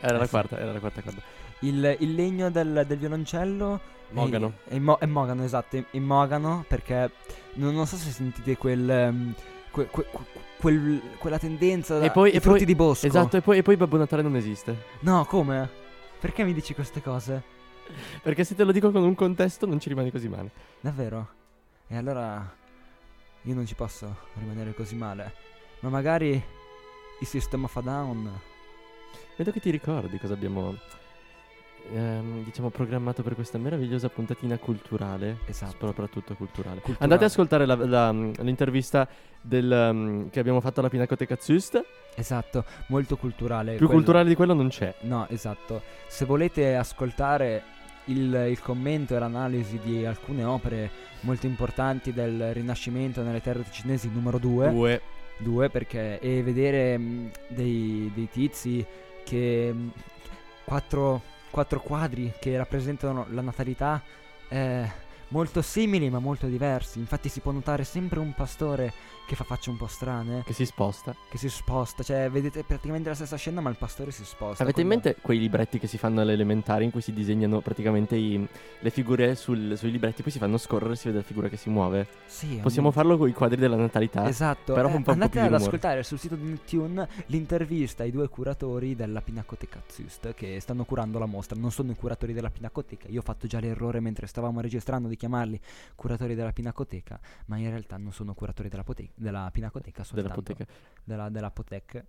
Era 0.00 0.16
Eh 0.16 0.18
la 0.18 0.24
sì. 0.24 0.30
quarta, 0.30 0.58
era 0.58 0.72
la 0.72 0.80
quarta 0.80 1.02
corda. 1.02 1.20
Il, 1.60 1.96
il 2.00 2.14
legno 2.14 2.50
del, 2.50 2.84
del 2.86 2.98
violoncello 2.98 3.76
è- 4.10 4.14
Mogano. 4.14 4.52
È, 4.66 4.78
mo- 4.78 4.98
è 4.98 5.06
mogano, 5.06 5.44
esatto, 5.44 5.76
è, 5.76 5.84
è 5.90 5.98
mogano 5.98 6.64
perché 6.66 7.10
non, 7.54 7.74
non 7.74 7.86
so 7.86 7.96
se 7.96 8.10
sentite 8.10 8.56
quel, 8.56 9.32
que- 9.70 9.86
que- 9.88 10.04
que- 10.10 10.26
quel- 10.58 11.00
quella 11.18 11.38
tendenza 11.38 12.00
E 12.00 12.10
poi- 12.10 12.30
i 12.32 12.36
e 12.36 12.40
frutti 12.40 12.58
poi- 12.58 12.66
di 12.66 12.74
bosco. 12.74 13.06
Esatto, 13.06 13.36
e 13.36 13.40
poi, 13.40 13.58
e 13.58 13.62
poi 13.62 13.76
Babbo 13.76 13.96
Natale 13.96 14.22
non 14.22 14.34
esiste. 14.36 14.76
No, 15.00 15.24
come? 15.24 15.68
Perché 16.18 16.42
mi 16.44 16.52
dici 16.52 16.74
queste 16.74 17.00
cose? 17.00 17.42
Perché 18.22 18.42
se 18.44 18.54
te 18.54 18.64
lo 18.64 18.72
dico 18.72 18.90
con 18.90 19.02
un 19.02 19.14
contesto 19.14 19.66
non 19.66 19.78
ci 19.80 19.88
rimani 19.88 20.10
così 20.10 20.28
male. 20.28 20.50
Davvero? 20.80 21.28
E 21.88 21.96
allora 21.96 22.50
io 23.42 23.54
non 23.54 23.66
ci 23.66 23.74
posso 23.74 24.16
rimanere 24.34 24.74
così 24.74 24.94
male. 24.96 25.32
Ma 25.80 25.88
magari 25.90 26.42
il 27.22 27.28
System 27.28 27.64
of 27.64 27.76
a 27.76 27.80
Down 27.80 28.30
Vedo 29.36 29.50
che 29.50 29.60
ti 29.60 29.70
ricordi 29.70 30.18
cosa 30.18 30.34
abbiamo. 30.34 30.76
ehm, 31.92 32.44
diciamo 32.44 32.68
programmato 32.70 33.22
per 33.22 33.34
questa 33.34 33.58
meravigliosa 33.58 34.08
puntatina 34.08 34.56
culturale. 34.58 35.38
Esatto. 35.46 35.86
Soprattutto 35.86 36.34
culturale. 36.34 36.76
Culturale. 36.80 37.02
Andate 37.02 37.24
ad 37.24 37.30
ascoltare 37.30 37.66
la- 37.66 37.74
la- 37.74 38.10
l'intervista 38.12 39.08
del, 39.40 39.88
um, 39.92 40.30
che 40.30 40.38
abbiamo 40.38 40.60
fatto 40.60 40.80
alla 40.80 40.88
Pinacoteca 40.90 41.36
Zust. 41.40 41.82
Esatto, 42.14 42.64
molto 42.88 43.16
culturale. 43.16 43.70
Più 43.76 43.86
quello- 43.86 43.92
culturale 44.02 44.28
di 44.28 44.34
quello 44.34 44.52
non 44.54 44.68
c'è. 44.68 44.94
No, 45.02 45.26
esatto. 45.28 45.82
Se 46.08 46.24
volete 46.24 46.76
ascoltare 46.76 47.62
il, 48.06 48.46
il 48.50 48.60
commento 48.60 49.16
e 49.16 49.18
l'analisi 49.18 49.78
di 49.82 50.04
alcune 50.04 50.44
opere 50.44 50.90
molto 51.20 51.46
importanti 51.46 52.12
del 52.12 52.52
Rinascimento 52.52 53.22
nelle 53.22 53.40
terre 53.40 53.64
cinesi 53.70 54.08
numero 54.12 54.38
2, 54.38 54.68
Due. 55.42 55.68
Perché 55.68 56.18
e 56.20 56.42
vedere 56.42 56.96
mh, 56.96 57.30
dei, 57.48 58.10
dei 58.14 58.28
tizi 58.30 58.84
che 59.24 59.72
mh, 59.72 59.92
quattro, 60.64 61.22
quattro 61.50 61.80
quadri 61.80 62.32
che 62.40 62.56
rappresentano 62.56 63.26
la 63.30 63.42
natalità 63.42 64.02
eh, 64.48 64.90
molto 65.32 65.62
simili 65.62 66.10
ma 66.10 66.18
molto 66.18 66.46
diversi. 66.46 66.98
Infatti 66.98 67.28
si 67.28 67.40
può 67.40 67.50
notare 67.52 67.84
sempre 67.84 68.20
un 68.20 68.32
pastore 68.34 68.92
che 69.26 69.36
fa 69.36 69.44
facce 69.44 69.70
un 69.70 69.76
po' 69.78 69.86
strane, 69.86 70.42
Che 70.44 70.52
si 70.52 70.66
sposta. 70.66 71.14
che 71.30 71.38
si 71.38 71.48
sposta, 71.48 72.02
cioè 72.02 72.28
vedete 72.28 72.64
praticamente 72.64 73.08
la 73.08 73.14
stessa 73.14 73.36
scena 73.36 73.60
ma 73.62 73.70
il 73.70 73.76
pastore 73.76 74.10
si 74.10 74.24
sposta. 74.24 74.62
Avete 74.62 74.82
in 74.82 74.88
mente 74.88 75.16
quei 75.22 75.38
libretti 75.38 75.78
che 75.78 75.86
si 75.86 75.96
fanno 75.96 76.20
alle 76.20 76.32
elementari 76.34 76.84
in 76.84 76.90
cui 76.90 77.00
si 77.00 77.12
disegnano 77.14 77.60
praticamente 77.60 78.14
i- 78.16 78.46
le 78.80 78.90
figure 78.90 79.34
sul- 79.34 79.76
sui 79.78 79.90
libretti, 79.90 80.22
poi 80.22 80.32
si 80.32 80.38
fanno 80.38 80.58
scorrere 80.58 80.92
e 80.92 80.96
si 80.96 81.06
vede 81.06 81.18
la 81.18 81.24
figura 81.24 81.48
che 81.48 81.56
si 81.56 81.70
muove? 81.70 82.06
Sì, 82.26 82.58
Possiamo 82.60 82.88
un- 82.88 82.92
farlo 82.92 83.16
con 83.16 83.28
i 83.28 83.32
quadri 83.32 83.56
della 83.56 83.76
natalità? 83.76 84.28
Esatto, 84.28 84.74
però 84.74 84.88
eh, 84.88 84.94
un 84.96 85.02
po' 85.02 85.12
andate 85.12 85.40
ad 85.40 85.54
ascoltare 85.54 86.02
sul 86.02 86.18
sito 86.18 86.34
di 86.34 86.44
Neptune 86.48 87.08
l'intervista 87.26 88.02
ai 88.02 88.10
due 88.10 88.28
curatori 88.28 88.94
della 88.94 89.22
Pinacoteca 89.22 89.80
Zust 89.86 90.34
che 90.34 90.58
stanno 90.60 90.84
curando 90.84 91.18
la 91.18 91.26
mostra. 91.26 91.58
Non 91.58 91.70
sono 91.70 91.90
i 91.92 91.94
curatori 91.94 92.32
della 92.34 92.50
Pinacoteca, 92.50 93.08
io 93.08 93.20
ho 93.20 93.24
fatto 93.24 93.46
già 93.46 93.60
l'errore 93.60 94.00
mentre 94.00 94.26
stavamo 94.26 94.60
registrando 94.60 95.08
di 95.08 95.16
chiamarli 95.22 95.60
curatori 95.94 96.34
della 96.34 96.52
Pinacoteca, 96.52 97.20
ma 97.46 97.56
in 97.58 97.68
realtà 97.70 97.96
non 97.96 98.12
sono 98.12 98.34
curatori 98.34 98.68
della, 98.68 98.82
pote- 98.82 99.10
della 99.14 99.48
Pinacoteca, 99.52 100.02
Della 100.10 100.28
soltanto 100.34 100.42
poteca. 100.42 100.72
della, 101.04 101.28
della 101.28 101.50
Potec. 101.50 102.04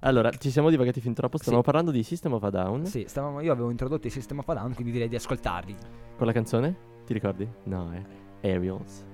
Allora, 0.00 0.30
ci 0.30 0.50
siamo 0.50 0.70
divagati 0.70 1.00
fin 1.00 1.12
troppo. 1.12 1.36
Stavamo 1.36 1.60
Sì. 1.62 1.64
parlando 1.66 1.90
di 1.90 2.02
System 2.02 2.32
of 2.32 2.42
a 2.44 2.50
Down 2.50 2.86
Sì, 2.86 3.04
stavamo, 3.06 3.40
io 3.40 3.52
avevo 3.52 3.70
introdotto 3.70 4.06
il 4.06 4.12
sistema 4.12 4.40
of 4.40 4.48
a 4.48 4.54
Down, 4.54 4.72
quindi 4.74 4.92
direi 4.92 5.08
di 5.08 5.16
ascoltarli. 5.16 5.76
con 6.16 6.26
la 6.26 6.32
canzone. 6.32 6.76
Ti 7.04 7.12
ricordi? 7.12 7.48
No, 7.64 7.92
è 7.92 8.02
Aerials. 8.46 9.04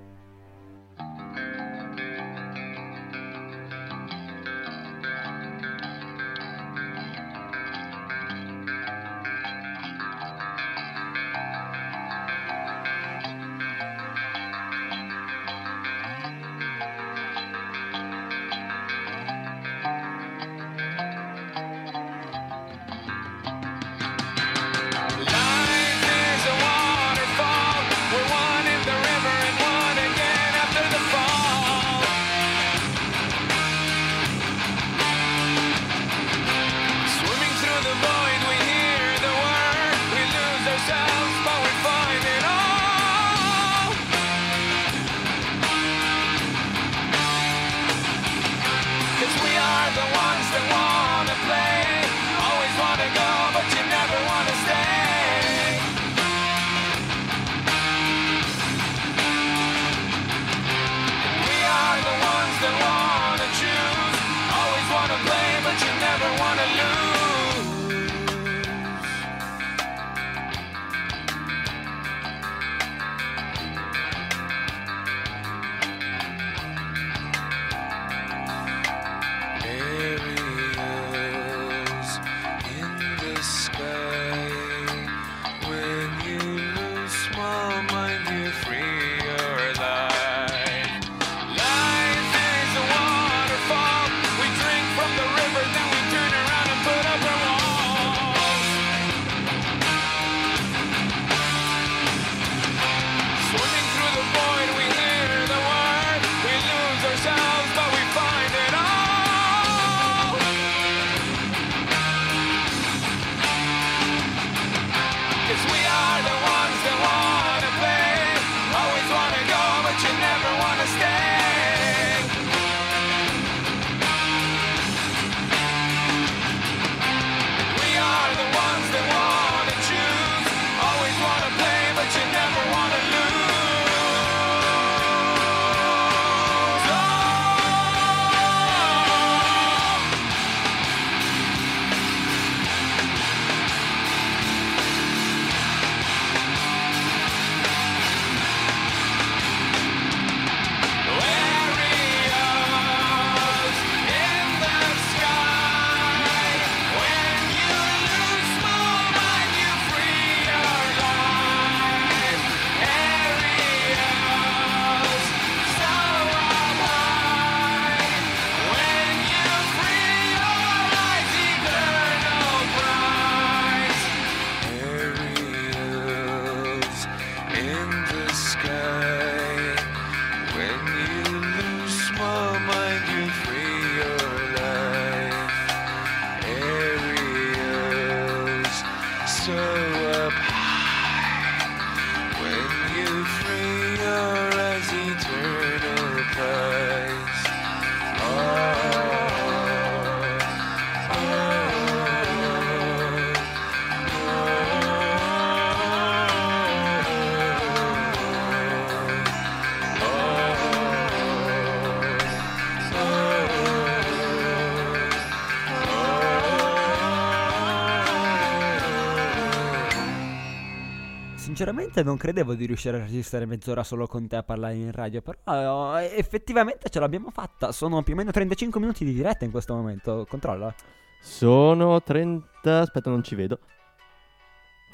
Sinceramente 221.55 222.03
non 222.03 222.17
credevo 222.17 222.53
di 222.53 222.65
riuscire 222.65 222.97
a 222.97 223.03
registrare 223.05 223.45
mezz'ora 223.45 223.81
solo 223.81 224.07
con 224.07 224.27
te 224.27 224.35
a 224.35 224.43
parlare 224.43 224.73
in 224.73 224.91
radio, 224.91 225.21
però 225.21 225.97
eh, 225.97 226.11
effettivamente 226.17 226.89
ce 226.89 226.99
l'abbiamo 226.99 227.29
fatta. 227.29 227.71
Sono 227.71 228.03
più 228.03 228.11
o 228.11 228.17
meno 228.17 228.29
35 228.29 228.77
minuti 228.81 229.05
di 229.05 229.13
diretta 229.13 229.45
in 229.45 229.51
questo 229.51 229.73
momento. 229.73 230.25
Controlla. 230.27 230.75
Sono 231.21 232.03
30. 232.03 232.79
Aspetta, 232.81 233.09
non 233.09 233.23
ci 233.23 233.35
vedo. 233.35 233.59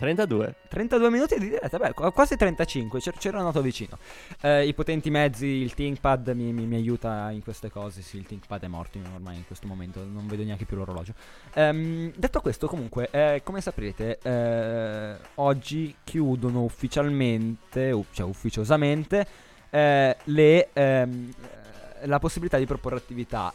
32. 0.02 0.56
32 0.68 1.10
minuti 1.12 1.38
di 1.38 1.50
diretta, 1.50 1.78
beh, 1.78 1.94
qu- 1.94 2.12
quasi 2.12 2.36
35, 2.36 3.00
c'er- 3.00 3.18
c'ero 3.20 3.38
andato 3.38 3.62
vicino. 3.62 4.00
Eh, 4.42 4.66
I 4.66 4.74
potenti 4.74 5.12
mezzi, 5.12 5.46
il 5.46 5.76
ThinkPad 5.76 6.30
mi, 6.30 6.52
mi- 6.52 6.66
mi 6.66 6.76
aiuta 6.76 7.30
in 7.30 7.44
queste 7.44 7.70
cose. 7.70 8.02
Sì, 8.02 8.18
il 8.18 8.26
ThinkPad 8.26 8.64
è 8.64 8.68
morto 8.68 8.98
ormai 9.14 9.36
in 9.36 9.46
questo 9.46 9.68
momento, 9.68 10.04
non 10.04 10.26
vedo 10.26 10.44
neanche 10.44 10.66
più 10.66 10.76
l'orologio. 10.76 11.14
Ehm, 11.54 12.12
detto 12.16 12.42
questo, 12.42 12.66
comunque, 12.68 13.10
eh, 13.12 13.42
come 13.44 13.62
saprete, 13.62 14.18
eh, 14.24 15.16
oggi 15.36 15.96
chiudono 16.04 16.64
ufficialmente, 16.64 17.96
cioè 18.12 18.26
ufficiosamente, 18.26 19.26
eh, 19.70 20.18
le, 20.24 20.70
ehm, 20.74 21.32
eh, 22.02 22.08
la 22.08 22.18
possibilità 22.18 22.58
di 22.58 22.66
proporre 22.66 22.96
attività. 22.98 23.54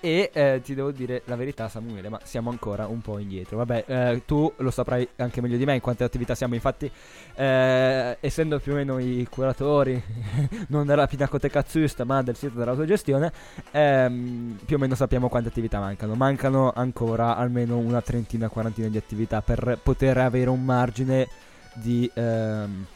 E 0.00 0.30
eh, 0.32 0.60
ti 0.64 0.74
devo 0.74 0.90
dire 0.90 1.22
la 1.26 1.36
verità, 1.36 1.68
Samuele, 1.68 2.08
ma 2.08 2.18
siamo 2.24 2.50
ancora 2.50 2.86
un 2.86 3.00
po' 3.00 3.18
indietro. 3.18 3.58
Vabbè, 3.58 3.84
eh, 3.86 4.22
tu 4.24 4.52
lo 4.56 4.70
saprai 4.70 5.06
anche 5.16 5.40
meglio 5.40 5.56
di 5.56 5.64
me 5.64 5.74
in 5.74 5.80
quante 5.80 6.04
attività 6.04 6.34
siamo. 6.34 6.54
Infatti, 6.54 6.90
eh, 7.34 8.16
essendo 8.20 8.58
più 8.58 8.72
o 8.72 8.76
meno 8.76 8.98
i 8.98 9.26
curatori, 9.30 10.02
non 10.68 10.86
della 10.86 11.06
Pinacoteca 11.06 11.64
Zust, 11.66 12.02
ma 12.02 12.22
del 12.22 12.36
sito 12.36 12.58
dell'autogestione, 12.58 13.32
ehm, 13.70 14.58
più 14.64 14.76
o 14.76 14.78
meno 14.78 14.94
sappiamo 14.94 15.28
quante 15.28 15.48
attività 15.48 15.78
mancano. 15.78 16.14
Mancano 16.14 16.72
ancora 16.74 17.36
almeno 17.36 17.76
una 17.76 18.00
trentina, 18.00 18.48
quarantina 18.48 18.88
di 18.88 18.96
attività 18.96 19.42
per 19.42 19.78
poter 19.82 20.18
avere 20.18 20.50
un 20.50 20.64
margine 20.64 21.28
di. 21.74 22.10
ehm, 22.14 22.86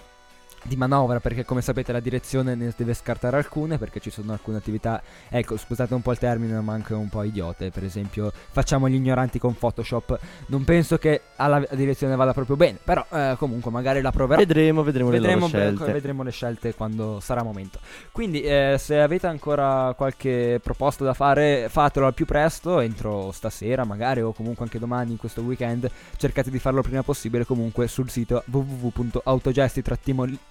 di 0.64 0.76
manovra 0.76 1.20
perché 1.20 1.44
come 1.44 1.60
sapete 1.62 1.92
la 1.92 2.00
direzione 2.00 2.54
ne 2.54 2.72
deve 2.76 2.94
scartare 2.94 3.36
alcune 3.36 3.78
perché 3.78 4.00
ci 4.00 4.10
sono 4.10 4.32
alcune 4.32 4.56
attività 4.56 5.02
ecco 5.28 5.56
scusate 5.56 5.94
un 5.94 6.02
po' 6.02 6.12
il 6.12 6.18
termine 6.18 6.60
ma 6.60 6.72
anche 6.72 6.94
un 6.94 7.08
po' 7.08 7.22
idiote 7.22 7.70
per 7.70 7.84
esempio 7.84 8.32
facciamo 8.50 8.88
gli 8.88 8.94
ignoranti 8.94 9.38
con 9.38 9.54
Photoshop 9.54 10.18
non 10.46 10.64
penso 10.64 10.98
che 10.98 11.20
alla 11.36 11.62
direzione 11.72 12.16
vada 12.16 12.32
proprio 12.32 12.56
bene 12.56 12.78
però 12.82 13.04
eh, 13.10 13.34
comunque 13.38 13.70
magari 13.70 14.00
la 14.00 14.10
proverò 14.10 14.40
Vedremo, 14.44 14.82
vedremo, 14.82 15.10
Vedremo, 15.10 15.46
le 15.46 15.48
scelte. 15.48 15.92
vedremo 15.92 16.22
le 16.22 16.30
scelte 16.30 16.74
quando 16.74 17.20
sarà 17.20 17.42
momento. 17.42 17.78
Quindi, 18.12 18.42
eh, 18.42 18.76
se 18.78 19.00
avete 19.00 19.26
ancora 19.26 19.94
qualche 19.96 20.60
proposta 20.62 21.04
da 21.04 21.14
fare, 21.14 21.68
fatelo 21.68 22.06
al 22.06 22.14
più 22.14 22.26
presto, 22.26 22.80
entro 22.80 23.32
stasera 23.32 23.84
magari, 23.84 24.20
o 24.22 24.32
comunque 24.32 24.64
anche 24.64 24.78
domani 24.78 25.12
in 25.12 25.16
questo 25.16 25.42
weekend. 25.42 25.90
Cercate 26.16 26.50
di 26.50 26.58
farlo 26.58 26.80
il 26.80 26.84
prima 26.84 27.02
possibile 27.02 27.44
comunque 27.44 27.88
sul 27.88 28.10
sito 28.10 28.42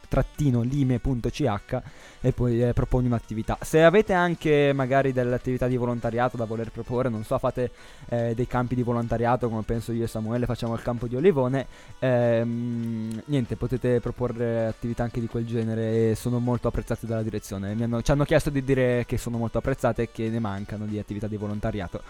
www.autogesti-lime.ch 0.10 1.82
e 2.22 2.32
poi 2.32 2.64
eh, 2.64 2.74
proponi 2.74 3.08
un'attività. 3.08 3.58
Se 3.62 3.84
avete 3.84 4.14
anche 4.14 4.72
magari 4.74 5.12
delle 5.12 5.36
attività 5.36 5.68
di 5.68 5.76
volontariato 5.78 6.38
da 6.38 6.46
voler 6.46 6.72
proporre, 6.72 7.10
non 7.10 7.24
so, 7.24 7.38
fate 7.38 7.72
eh, 8.10 8.34
dei 8.36 8.48
campi 8.48 8.76
di 8.76 8.84
volontariato 8.84 9.50
come 9.50 9.64
penso 9.64 9.92
io 9.92 10.04
e 10.04 10.08
Samuele 10.08 10.46
facciamo 10.46 10.74
al 10.74 10.82
campo 10.82 11.08
di 11.08 11.16
Olivone, 11.16 11.68
Ehm, 12.00 13.22
niente, 13.26 13.56
potete 13.56 14.00
proporre 14.00 14.66
attività 14.68 15.04
anche 15.04 15.20
di 15.20 15.28
quel 15.28 15.46
genere 15.46 16.12
e 16.12 16.16
sono 16.16 16.40
molto 16.40 16.68
apprezzate 16.68 17.06
dalla 17.08 17.24
direzione. 17.24 17.72
Hanno- 17.72 18.02
ci 18.02 18.12
hanno 18.12 18.26
chiesto 18.26 18.50
di 18.50 18.64
dire 18.64 19.06
che 19.06 19.18
sono 19.18 19.38
molto 19.38 19.58
apprezzate 19.58 20.04
e 20.04 20.12
che 20.12 20.30
ne 20.30 20.40
mancano 20.40 20.86
di 20.86 21.00
attività 21.00 21.28
di 21.28 21.38
volontariato. 21.38 22.02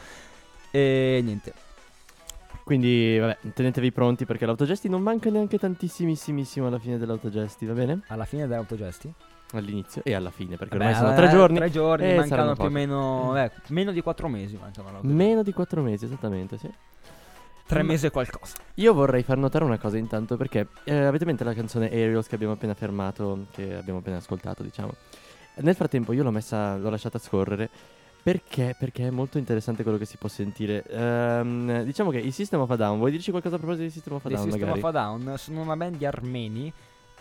E 0.72 1.22
niente. 1.24 1.73
Quindi, 2.64 3.18
vabbè, 3.20 3.38
tenetevi 3.54 3.92
pronti 3.92 4.26
perché 4.26 4.46
l'autogesti 4.46 4.88
non 4.88 5.02
manca 5.02 5.30
neanche 5.30 5.58
tantissimissimo 5.58 6.68
alla 6.68 6.80
fine 6.80 6.98
dell'autogesti, 6.98 7.66
va 7.66 7.74
bene? 7.74 8.02
Alla 8.08 8.26
fine 8.26 8.48
dell'autogesti? 8.48 9.14
All'inizio 9.52 10.02
e 10.04 10.14
alla 10.14 10.32
fine, 10.32 10.56
perché 10.56 10.78
Vabbè, 10.78 10.92
ormai 10.92 11.02
sono 11.02 11.14
eh, 11.14 11.16
tre 11.16 11.30
giorni. 11.30 11.58
Tre 11.58 11.70
giorni, 11.70 12.10
e 12.10 12.16
mancano 12.16 12.56
più 12.56 12.64
o 12.64 12.70
meno. 12.70 13.38
eh, 13.38 13.52
meno 13.68 13.92
di 13.92 14.02
quattro 14.02 14.28
mesi 14.28 14.58
mancano. 14.60 15.00
Meno 15.02 15.44
di 15.44 15.52
quattro 15.54 15.82
mesi, 15.82 16.06
esattamente, 16.06 16.58
sì. 16.58 16.72
Tre 17.66 17.84
mesi 17.84 18.06
e 18.08 18.10
qualcosa. 18.12 18.58
Io 18.76 18.94
vorrei 18.94 19.24
far 19.24 19.38
notare 19.38 19.64
una 19.64 19.78
cosa 19.78 19.98
intanto 19.98 20.38
perché 20.38 20.68
eh, 20.84 20.96
avete 20.96 21.24
in 21.24 21.30
mente 21.30 21.44
la 21.44 21.54
canzone 21.54 21.90
Aerials 21.90 22.28
che 22.28 22.36
abbiamo 22.36 22.54
appena 22.54 22.74
fermato, 22.74 23.46
che 23.52 23.76
abbiamo 23.76 24.00
appena 24.00 24.18
ascoltato, 24.18 24.64
diciamo. 24.64 24.94
Nel 25.58 25.76
frattempo 25.76 26.14
io 26.14 26.24
l'ho 26.24 26.32
messa, 26.32 26.76
l'ho 26.78 26.90
lasciata 26.90 27.20
scorrere 27.20 27.70
perché? 28.24 28.76
Perché 28.80 29.08
è 29.08 29.10
molto 29.10 29.38
interessante 29.38 29.84
quello 29.84 29.98
che 29.98 30.06
si 30.06 30.18
può 30.18 30.30
sentire. 30.30 30.84
Ehm, 30.90 31.84
diciamo 31.84 32.10
che 32.10 32.20
i 32.20 32.32
System 32.32 32.62
of 32.62 32.72
a 32.72 32.78
Down, 32.78 32.98
vuoi 32.98 33.12
dirci 33.12 33.32
qualcosa 33.32 33.56
a 33.56 33.58
proposito 33.58 33.84
di 33.84 33.92
System 33.92 34.14
of 34.14 34.26
a 34.26 34.30
Down 34.30 34.44
System 34.44 34.62
magari? 34.62 34.80
of 34.80 34.86
a 34.86 34.92
Down 34.92 35.34
sono 35.38 35.62
una 35.62 35.76
band 35.76 35.98
di 35.98 36.06
armeni 36.06 36.74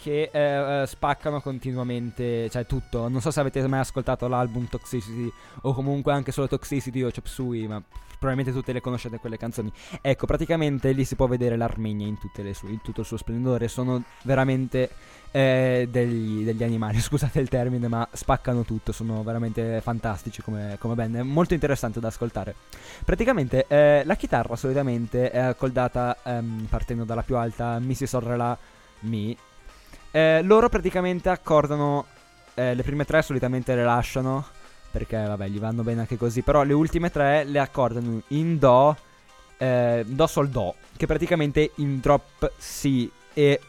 che 0.02 0.30
eh, 0.32 0.82
eh, 0.82 0.86
spaccano 0.86 1.40
continuamente, 1.40 2.48
cioè 2.50 2.66
tutto. 2.66 3.08
Non 3.08 3.20
so 3.20 3.30
se 3.30 3.40
avete 3.40 3.66
mai 3.68 3.80
ascoltato 3.80 4.26
l'album 4.26 4.66
Toxicity 4.68 5.32
o 5.62 5.74
comunque 5.74 6.12
anche 6.12 6.32
solo 6.32 6.48
Toxicity 6.48 7.02
o 7.02 7.10
Chop 7.12 7.26
Suey, 7.26 7.66
ma 7.66 7.82
probabilmente 8.18 8.52
tutte 8.52 8.72
le 8.72 8.80
conoscete 8.80 9.18
quelle 9.18 9.36
canzoni. 9.36 9.72
Ecco, 10.00 10.26
praticamente 10.26 10.92
lì 10.92 11.04
si 11.04 11.16
può 11.16 11.26
vedere 11.26 11.56
l'Armenia 11.56 12.06
in, 12.06 12.18
tutte 12.18 12.42
le 12.42 12.54
sue- 12.54 12.70
in 12.70 12.80
tutto 12.80 13.00
il 13.00 13.06
suo 13.06 13.16
splendore. 13.16 13.68
Sono 13.68 14.02
veramente 14.22 14.90
eh, 15.32 15.88
degli, 15.90 16.44
degli 16.44 16.62
animali, 16.62 17.00
scusate 17.02 17.40
il 17.40 17.48
termine, 17.48 17.88
ma 17.88 18.06
spaccano 18.12 18.62
tutto. 18.62 18.92
Sono 18.92 19.22
veramente 19.22 19.80
fantastici 19.80 20.42
come, 20.42 20.76
come 20.78 20.94
band. 20.94 21.16
È 21.16 21.22
molto 21.22 21.54
interessante 21.54 21.98
da 21.98 22.08
ascoltare. 22.08 22.54
Praticamente 23.04 23.66
eh, 23.66 24.02
la 24.04 24.14
chitarra 24.14 24.54
solitamente 24.54 25.30
è 25.30 25.38
accordata 25.38 26.18
ehm, 26.22 26.66
partendo 26.68 27.04
dalla 27.04 27.22
più 27.22 27.36
alta 27.36 27.78
Mi 27.80 27.94
si 27.94 28.06
sol 28.06 28.22
re 28.22 28.36
la 28.36 28.56
Mi. 29.00 29.36
Eh, 30.10 30.42
loro 30.42 30.68
praticamente 30.68 31.30
accordano 31.30 32.06
eh, 32.54 32.74
le 32.74 32.82
prime 32.82 33.04
tre 33.04 33.22
solitamente 33.22 33.74
le 33.74 33.82
lasciano 33.82 34.44
perché 34.90 35.16
vabbè 35.16 35.48
gli 35.48 35.58
vanno 35.58 35.82
bene 35.82 36.00
anche 36.00 36.18
così, 36.18 36.42
però 36.42 36.62
le 36.62 36.74
ultime 36.74 37.10
tre 37.10 37.44
le 37.44 37.58
accordano 37.58 38.20
in 38.28 38.58
do 38.58 38.94
eh, 39.56 40.04
do 40.06 40.26
sol 40.26 40.48
do, 40.50 40.74
che 40.96 41.06
praticamente 41.06 41.70
in 41.76 41.98
drop 42.00 42.52
si 42.58 43.10
e 43.32 43.60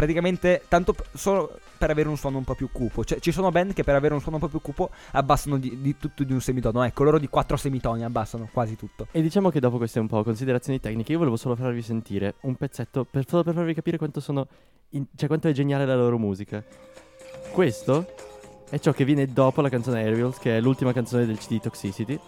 praticamente 0.00 0.62
tanto 0.66 0.94
p- 0.94 1.02
solo 1.12 1.58
per 1.76 1.90
avere 1.90 2.08
un 2.08 2.16
suono 2.16 2.38
un 2.38 2.44
po' 2.44 2.54
più 2.54 2.70
cupo. 2.72 3.04
Cioè, 3.04 3.18
ci 3.18 3.32
sono 3.32 3.50
band 3.50 3.74
che 3.74 3.84
per 3.84 3.94
avere 3.94 4.14
un 4.14 4.20
suono 4.20 4.36
un 4.36 4.42
po' 4.42 4.48
più 4.48 4.62
cupo 4.62 4.88
abbassano 5.12 5.58
di, 5.58 5.78
di 5.82 5.94
tutto 5.98 6.24
di 6.24 6.32
un 6.32 6.40
semitono. 6.40 6.82
Ecco, 6.82 7.04
loro 7.04 7.18
di 7.18 7.28
quattro 7.28 7.58
semitoni 7.58 8.02
abbassano 8.02 8.48
quasi 8.50 8.76
tutto. 8.76 9.08
E 9.10 9.20
diciamo 9.20 9.50
che 9.50 9.60
dopo 9.60 9.76
queste 9.76 10.00
un 10.00 10.06
po' 10.06 10.22
considerazioni 10.22 10.80
tecniche, 10.80 11.12
io 11.12 11.18
volevo 11.18 11.36
solo 11.36 11.54
farvi 11.54 11.82
sentire 11.82 12.36
un 12.40 12.54
pezzetto 12.54 13.04
per, 13.04 13.28
solo 13.28 13.42
per 13.42 13.52
farvi 13.52 13.74
capire 13.74 13.98
quanto 13.98 14.20
sono. 14.20 14.46
in- 14.90 15.04
cioè, 15.14 15.28
quanto 15.28 15.48
è 15.48 15.52
geniale 15.52 15.84
la 15.84 15.96
loro 15.96 16.16
musica. 16.16 16.64
Questo 17.52 18.06
è 18.70 18.78
ciò 18.78 18.92
che 18.92 19.04
viene 19.04 19.26
dopo 19.26 19.60
la 19.60 19.68
canzone 19.68 20.00
Aerials, 20.00 20.38
che 20.38 20.56
è 20.56 20.60
l'ultima 20.62 20.94
canzone 20.94 21.26
del 21.26 21.36
CD 21.36 21.60
Toxicity. 21.60 22.18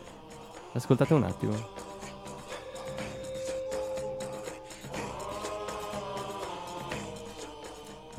Ascoltate 0.74 1.14
un 1.14 1.22
attimo. 1.22 1.91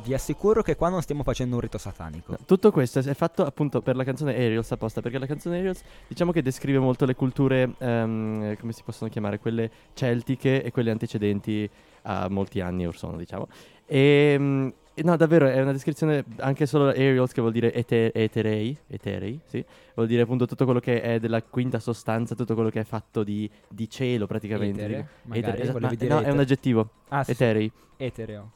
Vi 0.03 0.13
assicuro 0.13 0.61
che 0.61 0.75
qua 0.75 0.89
non 0.89 1.01
stiamo 1.01 1.23
facendo 1.23 1.55
un 1.55 1.61
rito 1.61 1.77
satanico. 1.77 2.31
No, 2.31 2.37
tutto 2.45 2.71
questo 2.71 2.99
è 2.99 3.13
fatto 3.13 3.45
appunto 3.45 3.81
per 3.81 3.95
la 3.95 4.03
canzone 4.03 4.35
Aerials 4.35 4.69
apposta, 4.73 4.99
perché 5.01 5.17
la 5.17 5.25
canzone 5.25 5.55
Aerials 5.55 5.81
diciamo 6.07 6.31
che 6.33 6.41
descrive 6.41 6.77
molto 6.77 7.05
le 7.05 7.15
culture, 7.15 7.73
ehm, 7.77 8.57
come 8.57 8.71
si 8.73 8.81
possono 8.83 9.09
chiamare, 9.09 9.39
quelle 9.39 9.71
celtiche 9.93 10.61
e 10.61 10.71
quelle 10.71 10.91
antecedenti 10.91 11.69
a 12.03 12.27
molti 12.29 12.59
anni 12.59 12.85
or 12.85 12.97
sono, 12.97 13.15
diciamo. 13.15 13.47
E, 13.85 14.35
mm, 14.37 14.67
e 14.93 15.03
no, 15.03 15.15
davvero 15.15 15.47
è 15.47 15.61
una 15.61 15.71
descrizione 15.71 16.25
anche 16.39 16.65
solo 16.65 16.89
Aerials 16.89 17.31
che 17.31 17.39
vuol 17.39 17.53
dire 17.53 17.73
ete- 17.73 18.11
eterei, 18.13 18.77
eterei, 18.87 19.39
sì, 19.45 19.63
vuol 19.95 20.07
dire 20.07 20.23
appunto 20.23 20.45
tutto 20.45 20.65
quello 20.65 20.81
che 20.81 21.01
è 21.01 21.19
della 21.19 21.41
quinta 21.41 21.79
sostanza, 21.79 22.35
tutto 22.35 22.55
quello 22.55 22.69
che 22.69 22.81
è 22.81 22.83
fatto 22.83 23.23
di, 23.23 23.49
di 23.69 23.89
cielo 23.89 24.27
praticamente. 24.27 24.81
Etere, 24.83 24.93
Etere- 24.99 25.07
magari, 25.23 25.61
esatto, 25.61 25.79
ma- 25.79 25.87
no, 25.89 25.95
è 25.95 26.11
un 26.11 26.19
etere. 26.19 26.41
aggettivo, 26.41 26.89
Ah, 27.07 27.23
sì, 27.23 27.31
eterei. 27.31 27.71
etereo. 27.95 28.51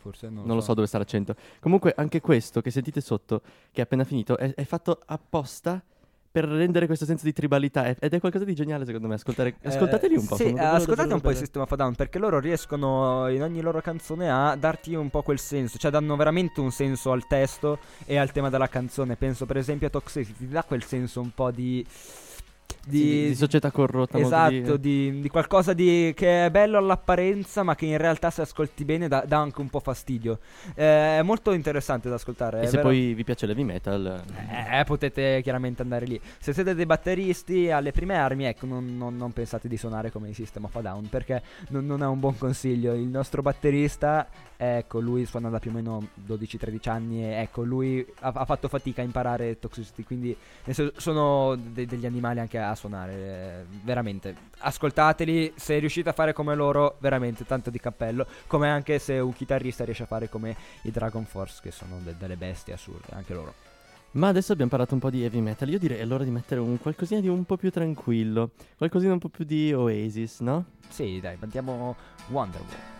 Forse 0.00 0.28
non, 0.30 0.44
Non 0.46 0.56
lo 0.56 0.62
so 0.62 0.72
dove 0.74 0.86
sta 0.86 0.98
l'accento. 0.98 1.34
Comunque, 1.60 1.92
anche 1.96 2.20
questo 2.20 2.60
che 2.60 2.70
sentite 2.70 3.00
sotto, 3.00 3.40
che 3.70 3.80
è 3.80 3.84
appena 3.84 4.04
finito, 4.04 4.36
è, 4.38 4.54
è 4.54 4.64
fatto 4.64 4.98
apposta 5.06 5.82
per 6.32 6.44
rendere 6.44 6.86
questo 6.86 7.04
senso 7.04 7.24
di 7.24 7.32
tribalità. 7.32 7.84
È- 7.86 7.96
Ed 7.98 8.14
è 8.14 8.20
qualcosa 8.20 8.44
di 8.44 8.54
geniale, 8.54 8.84
secondo 8.84 9.08
me. 9.08 9.14
Ascoltare, 9.14 9.56
Eh, 9.60 9.68
ascoltateli 9.68 10.14
un 10.16 10.26
po'. 10.26 10.36
Sì, 10.36 10.54
ascoltate 10.56 11.12
un 11.12 11.20
po' 11.20 11.30
il. 11.30 11.36
System 11.36 11.62
of 11.62 11.72
a 11.72 11.76
Down 11.76 11.94
perché 11.96 12.18
loro 12.18 12.38
riescono 12.38 13.28
in 13.28 13.42
ogni 13.42 13.60
loro 13.60 13.80
canzone 13.80 14.30
a 14.30 14.54
darti 14.54 14.94
un 14.94 15.10
po' 15.10 15.22
quel 15.22 15.40
senso, 15.40 15.76
cioè 15.76 15.90
danno 15.90 16.14
veramente 16.16 16.60
un 16.60 16.70
senso 16.70 17.10
al 17.10 17.26
testo 17.26 17.78
e 18.06 18.16
al 18.16 18.30
tema 18.32 18.48
della 18.48 18.68
canzone. 18.68 19.16
Penso 19.16 19.44
per 19.44 19.56
esempio 19.56 19.88
a 19.88 19.90
Toxicity, 19.90 20.46
ti 20.46 20.48
dà 20.48 20.62
quel 20.62 20.84
senso 20.84 21.20
un 21.20 21.32
po' 21.34 21.50
di. 21.50 21.84
Sì, 22.82 22.88
di, 22.88 23.26
di 23.28 23.34
società 23.34 23.70
corrotta. 23.70 24.18
Esatto, 24.18 24.76
di, 24.76 25.20
di 25.20 25.28
qualcosa 25.28 25.72
di, 25.72 26.12
che 26.14 26.46
è 26.46 26.50
bello 26.50 26.78
all'apparenza, 26.78 27.62
ma 27.62 27.74
che 27.74 27.86
in 27.86 27.98
realtà 27.98 28.30
se 28.30 28.42
ascolti 28.42 28.84
bene 28.84 29.08
dà, 29.08 29.24
dà 29.26 29.38
anche 29.38 29.60
un 29.60 29.68
po' 29.68 29.80
fastidio. 29.80 30.38
Eh, 30.74 31.18
è 31.18 31.22
molto 31.22 31.52
interessante 31.52 32.08
da 32.08 32.16
ascoltare. 32.16 32.62
E 32.62 32.66
se 32.66 32.76
vero- 32.76 32.88
poi 32.88 33.14
vi 33.14 33.24
piace 33.24 33.46
l'heavy 33.46 33.64
metal, 33.64 34.22
eh, 34.48 34.84
potete 34.84 35.40
chiaramente 35.42 35.82
andare 35.82 36.06
lì. 36.06 36.20
Se 36.38 36.52
siete 36.52 36.74
dei 36.74 36.86
batteristi 36.86 37.70
alle 37.70 37.92
prime 37.92 38.16
armi, 38.16 38.44
ecco, 38.44 38.66
non, 38.66 38.96
non- 38.96 39.16
non 39.16 39.32
pensate 39.32 39.68
di 39.68 39.76
suonare 39.76 40.10
come 40.10 40.28
i 40.28 40.34
System 40.34 40.64
of 40.64 40.76
a 40.76 40.80
Down 40.80 41.08
perché 41.08 41.42
non, 41.68 41.86
non 41.86 42.02
è 42.02 42.06
un 42.06 42.18
buon 42.18 42.38
consiglio. 42.38 42.94
Il 42.94 43.08
nostro 43.08 43.42
batterista, 43.42 44.26
ecco, 44.62 45.00
lui 45.00 45.24
suona 45.24 45.48
da 45.48 45.58
più 45.58 45.70
o 45.70 45.72
meno 45.72 46.08
12-13 46.26 46.90
anni 46.90 47.24
e 47.24 47.40
ecco, 47.40 47.62
lui 47.62 48.06
ha, 48.20 48.28
ha 48.28 48.44
fatto 48.44 48.68
fatica 48.68 49.00
a 49.00 49.04
imparare 49.04 49.58
Toxicity, 49.58 50.02
quindi 50.02 50.36
senso, 50.64 50.92
sono 50.96 51.56
de- 51.56 51.86
degli 51.86 52.04
animali 52.04 52.40
anche 52.40 52.58
a 52.58 52.74
suonare, 52.74 53.12
eh, 53.14 53.64
veramente. 53.82 54.34
Ascoltateli, 54.58 55.54
se 55.56 55.78
riuscite 55.78 56.10
a 56.10 56.12
fare 56.12 56.34
come 56.34 56.54
loro, 56.54 56.96
veramente 57.00 57.46
tanto 57.46 57.70
di 57.70 57.80
cappello, 57.80 58.26
come 58.46 58.68
anche 58.68 58.98
se 58.98 59.18
un 59.18 59.32
chitarrista 59.32 59.84
riesce 59.84 60.02
a 60.02 60.06
fare 60.06 60.28
come 60.28 60.54
i 60.82 60.90
Dragon 60.90 61.24
Force, 61.24 61.60
che 61.62 61.70
sono 61.70 61.98
de- 62.02 62.16
delle 62.18 62.36
bestie 62.36 62.74
assurde, 62.74 63.06
anche 63.12 63.32
loro. 63.32 63.54
Ma 64.12 64.28
adesso 64.28 64.52
abbiamo 64.52 64.70
parlato 64.70 64.92
un 64.92 65.00
po' 65.00 65.08
di 65.08 65.22
heavy 65.22 65.40
metal. 65.40 65.68
Io 65.70 65.78
direi 65.78 65.98
è 65.98 66.04
l'ora 66.04 66.24
di 66.24 66.30
mettere 66.30 66.60
un 66.60 66.78
qualcosina 66.78 67.20
di 67.20 67.28
un 67.28 67.44
po' 67.44 67.56
più 67.56 67.70
tranquillo. 67.70 68.50
Qualcosina 68.76 69.12
un 69.12 69.20
po' 69.20 69.28
più 69.28 69.44
di 69.44 69.72
Oasis, 69.72 70.40
no? 70.40 70.64
Sì, 70.88 71.20
dai, 71.20 71.36
mandiamo 71.38 71.94
Wonderwall. 72.28 72.99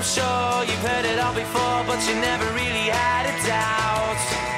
I'm 0.00 0.06
sure 0.06 0.64
you've 0.64 0.88
heard 0.88 1.04
it 1.04 1.18
all 1.18 1.34
before, 1.34 1.84
but 1.86 2.00
you 2.08 2.14
never 2.14 2.46
really 2.54 2.88
had 2.88 3.26
a 3.26 3.46
doubt. 3.46 4.49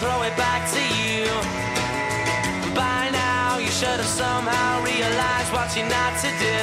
Throw 0.00 0.22
it 0.22 0.34
back 0.36 0.62
to 0.72 0.82
you. 1.04 1.28
By 2.74 3.10
now, 3.12 3.58
you 3.58 3.68
should 3.68 4.00
have 4.00 4.12
somehow 4.22 4.82
realized 4.82 5.52
what 5.52 5.68
you're 5.76 5.92
not 6.00 6.12
to 6.24 6.30
do. 6.40 6.60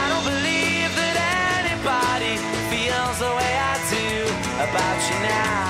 I 0.00 0.02
don't 0.10 0.26
believe 0.32 0.90
that 0.94 1.16
anybody 1.58 2.34
feels 2.70 3.18
the 3.18 3.32
way 3.38 3.52
I 3.72 3.74
do 3.90 4.08
about 4.66 4.98
you 5.10 5.18
now. 5.26 5.67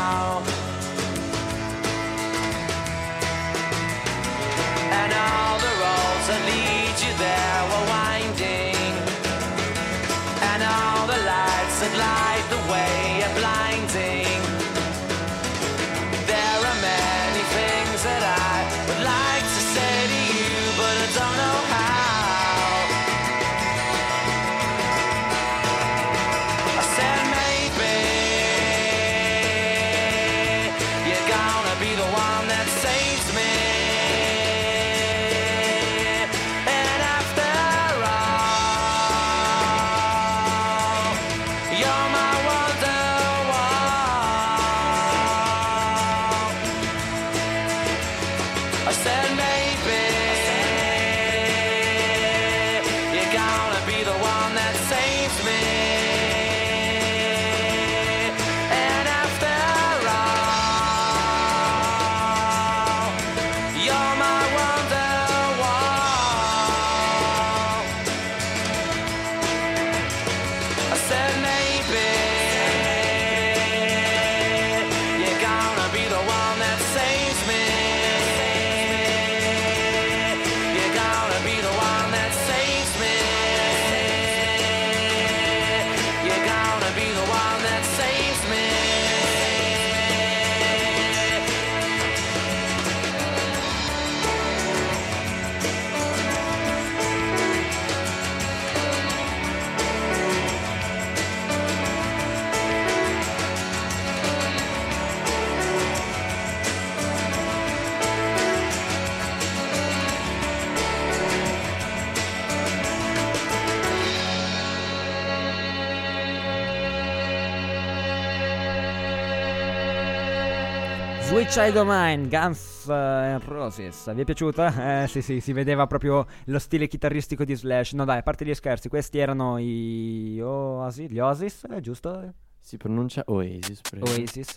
Child 121.50 121.76
of 121.76 121.86
Mine, 121.88 122.28
Guns 122.28 122.86
N' 122.88 123.40
Roses. 123.46 124.12
Vi 124.12 124.20
è 124.20 124.24
piaciuta? 124.24 125.02
Eh 125.02 125.08
sì 125.08 125.22
sì, 125.22 125.40
si 125.40 125.52
vedeva 125.52 125.86
proprio 125.86 126.26
lo 126.44 126.58
stile 126.58 126.86
chitarristico 126.86 127.44
di 127.44 127.54
Slash. 127.54 127.92
No 127.92 128.04
dai, 128.04 128.18
a 128.18 128.22
parte 128.22 128.44
gli 128.44 128.54
scherzi, 128.54 128.88
questi 128.88 129.18
erano 129.18 129.58
i 129.58 130.38
Oasis, 130.40 131.08
gli 131.08 131.18
Oasis, 131.18 131.66
eh, 131.70 131.80
giusto? 131.80 132.34
Si 132.60 132.76
pronuncia 132.76 133.22
Oasis, 133.26 133.80
prego. 133.80 134.06
Oasis. 134.08 134.56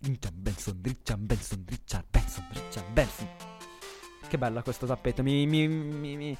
Richard 0.00 0.34
Benson, 0.34 0.80
Richard 0.82 1.20
Benson, 1.20 1.64
Richard 1.68 2.04
Benson, 2.10 2.44
Richard 2.52 2.90
Benson. 2.92 3.28
Che 4.26 4.38
bella 4.38 4.62
questo 4.62 4.86
tappeto, 4.86 5.22
mi... 5.22 5.46
mi, 5.46 5.68
mi, 5.68 6.16
mi... 6.16 6.36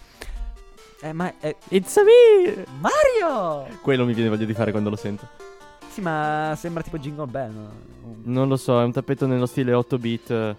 Eh, 1.03 1.13
ma... 1.13 1.33
Eh, 1.41 1.57
It's 1.69 1.97
a 1.99 2.03
me! 2.03 2.65
Mario! 2.81 3.69
Quello 3.83 4.05
mi 4.07 4.15
viene 4.15 4.31
voglia 4.31 4.47
di 4.47 4.55
fare 4.55 4.71
quando 4.71 4.91
lo 4.91 4.97
sento. 4.97 5.48
Sì, 5.99 6.05
ma 6.05 6.55
sembra 6.57 6.81
tipo 6.85 6.97
Jingle 6.97 7.27
Bell. 7.27 7.53
no? 7.53 7.71
Non 8.23 8.47
lo 8.47 8.57
so, 8.57 8.81
è 8.81 8.85
un 8.85 8.93
tappeto 8.93 9.27
nello 9.27 9.47
stile 9.47 9.73
8 9.73 9.99
bit, 9.99 10.55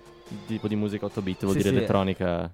tipo 0.48 0.68
di 0.68 0.76
musica 0.76 1.06
8 1.06 1.22
bit, 1.22 1.44
vuol 1.44 1.54
Sì, 1.54 1.60
dire 1.60 1.70
sì. 1.70 1.76
elettronica. 1.78 2.52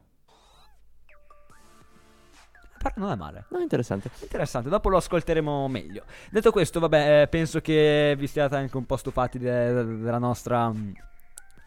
Però 2.78 2.94
non 2.98 3.10
è 3.12 3.16
male. 3.16 3.46
No, 3.50 3.58
interessante. 3.58 4.12
Interessante, 4.22 4.70
dopo 4.70 4.90
lo 4.90 4.98
ascolteremo 4.98 5.68
meglio. 5.68 6.04
Detto 6.30 6.52
questo, 6.52 6.80
vabbè, 6.80 7.24
eh, 7.24 7.28
penso 7.28 7.60
che 7.60 8.14
vi 8.20 8.28
siate 8.28 8.56
anche 8.56 8.78
un 8.78 8.86
po' 8.86 8.98
stufati 8.98 9.40
de- 9.40 9.74
della 9.98 10.20
nostra. 10.20 10.72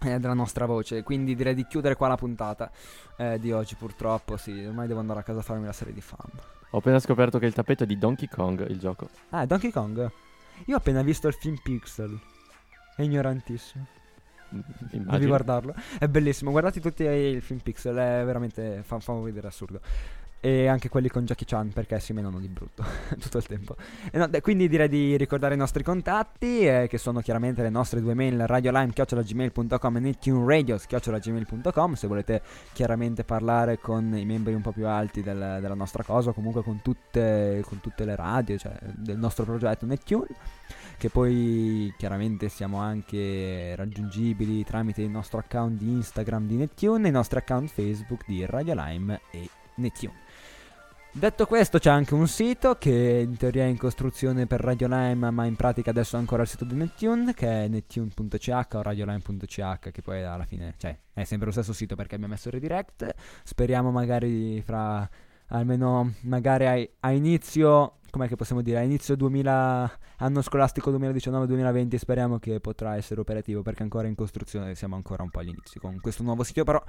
eh, 0.01 0.21
della 0.21 0.35
nostra 0.35 0.64
voce, 0.66 1.03
quindi 1.03 1.35
direi 1.35 1.55
di 1.57 1.66
chiudere 1.66 1.97
qua 1.97 2.07
la 2.07 2.14
puntata 2.16 2.71
eh, 3.16 3.41
di 3.41 3.51
oggi. 3.51 3.75
Purtroppo, 3.75 4.37
sì, 4.37 4.53
ormai 4.64 4.87
devo 4.87 5.01
andare 5.01 5.19
a 5.19 5.23
casa 5.25 5.41
a 5.41 5.43
farmi 5.43 5.66
la 5.66 5.73
serie 5.73 5.93
di 5.93 6.01
fan. 6.01 6.31
Ho 6.71 6.79
appena 6.79 7.01
scoperto 7.01 7.41
che 7.41 7.47
il 7.47 7.55
tappeto 7.55 7.83
è 7.83 7.87
di 7.87 7.99
Donkey 7.99 8.29
Kong, 8.29 8.64
il 8.69 8.79
gioco. 8.79 9.09
Ah, 9.31 9.45
Donkey 9.47 9.73
Kong. 9.73 10.09
Io 10.67 10.75
ho 10.75 10.79
appena 10.79 11.03
visto 11.03 11.29
il 11.29 11.35
film 11.35 11.57
Pixel. 11.63 12.19
È 12.97 13.03
ignorantissimo. 13.03 13.87
Mm, 14.55 14.61
Devi 14.81 14.97
Immagino. 14.97 15.29
guardarlo. 15.29 15.75
È 15.99 16.07
bellissimo. 16.09 16.51
Guardate 16.51 16.81
tutti 16.81 17.05
il 17.05 17.43
film 17.43 17.61
Pixel. 17.61 17.95
È 17.97 18.25
veramente. 18.25 18.83
Fa, 18.83 18.99
fa 18.99 19.13
vedere 19.15 19.47
assurdo. 19.47 19.81
E 20.41 20.68
anche 20.68 20.89
quelli 20.89 21.09
con 21.09 21.24
Jackie 21.24 21.47
Chan 21.47 21.72
perché 21.72 21.99
si 21.99 22.12
menano 22.12 22.39
di 22.39 22.47
brutto 22.47 22.84
tutto 23.18 23.39
il 23.39 23.47
tempo. 23.47 23.74
No, 24.12 24.28
de- 24.28 24.41
quindi 24.41 24.68
direi 24.68 24.89
di 24.89 25.16
ricordare 25.16 25.55
i 25.55 25.57
nostri 25.57 25.82
contatti, 25.82 26.61
eh, 26.61 26.86
che 26.89 26.97
sono 26.97 27.20
chiaramente 27.20 27.62
le 27.62 27.70
nostre 27.70 28.01
due 28.01 28.14
mail 28.14 28.47
radiolime.gmail.com 28.47 29.97
e 29.97 30.01
nettuneradio.gmail.com 30.01 31.95
se 31.95 32.07
volete 32.07 32.43
chiaramente 32.72 33.24
parlare 33.24 33.78
con 33.80 34.16
i 34.16 34.24
membri 34.24 34.55
un 34.55 34.62
po' 34.62 34.70
più 34.72 34.86
alti 34.86 35.22
del- 35.22 35.59
della 35.61 35.74
nostra 35.74 36.05
cosa, 36.05 36.30
o 36.30 36.32
comunque 36.32 36.62
con 36.62 36.82
tutte, 36.82 37.62
con 37.66 37.80
tutte 37.80 38.05
le 38.05 38.14
radio, 38.14 38.57
cioè 38.57 38.78
del 38.95 39.18
nostro 39.18 39.45
progetto 39.45 39.86
Nettune 39.86 40.26
che 40.99 41.11
poi 41.11 41.93
chiaramente 41.97 42.49
siamo 42.49 42.78
anche 42.78 43.74
raggiungibili 43.76 44.64
tramite 44.64 45.03
il 45.03 45.11
nostro 45.11 45.39
account 45.39 45.78
di 45.78 45.91
Instagram 45.93 46.47
di 46.47 46.57
Nettune 46.57 47.07
e 47.07 47.09
i 47.11 47.12
nostri 47.12 47.39
account 47.39 47.70
Facebook 47.70 48.24
di 48.26 48.45
Radio 48.45 48.74
Lime 48.74 49.20
e 49.30 49.49
Nettune. 49.76 50.26
Detto 51.11 51.47
questo 51.47 51.79
c'è 51.79 51.91
anche 51.91 52.15
un 52.15 52.29
sito 52.29 52.77
che 52.77 53.25
in 53.27 53.37
teoria 53.37 53.65
è 53.65 53.67
in 53.67 53.79
costruzione 53.79 54.47
per 54.47 54.61
Radio 54.61 54.87
Lime 54.87 55.31
ma 55.31 55.47
in 55.47 55.57
pratica 55.57 55.91
adesso 55.91 56.15
è 56.15 56.19
ancora 56.19 56.43
il 56.43 56.49
sito 56.49 56.65
di 56.65 56.75
Nettune 56.77 57.35
che 57.35 57.65
è 57.65 57.67
nettune.ch 57.67 58.75
o 58.75 58.83
radiolime.ch 58.83 59.91
che 59.91 60.03
poi 60.03 60.23
alla 60.23 60.45
fine 60.45 60.75
cioè, 60.77 60.97
è 61.13 61.25
sempre 61.25 61.47
lo 61.47 61.53
stesso 61.53 61.73
sito 61.73 61.97
perché 61.97 62.15
abbiamo 62.15 62.35
messo 62.35 62.51
redirect. 62.51 63.13
Speriamo 63.43 63.91
magari 63.91 64.63
fra 64.63 65.09
almeno 65.49 66.13
magari 66.21 66.67
a, 66.67 67.09
a 67.09 67.11
inizio 67.11 67.97
com'è 68.11 68.29
che 68.29 68.37
possiamo 68.37 68.63
dire 68.63 68.79
a 68.79 68.83
inizio 68.83 69.17
2000 69.17 69.99
anno 70.19 70.43
scolastico 70.43 70.91
2019-2020 70.93 71.97
speriamo 71.97 72.39
che 72.39 72.61
potrà 72.61 72.97
essere 72.97 73.21
operativo 73.21 73.63
perché 73.63 73.83
ancora 73.83 74.09
in 74.09 74.15
costruzione 74.15 74.75
siamo 74.75 74.97
ancora 74.97 75.23
un 75.23 75.31
po' 75.31 75.41
agli 75.41 75.49
inizi 75.49 75.79
con 75.79 75.99
questo 76.01 76.23
nuovo 76.23 76.43
sito 76.43 76.65
però 76.65 76.83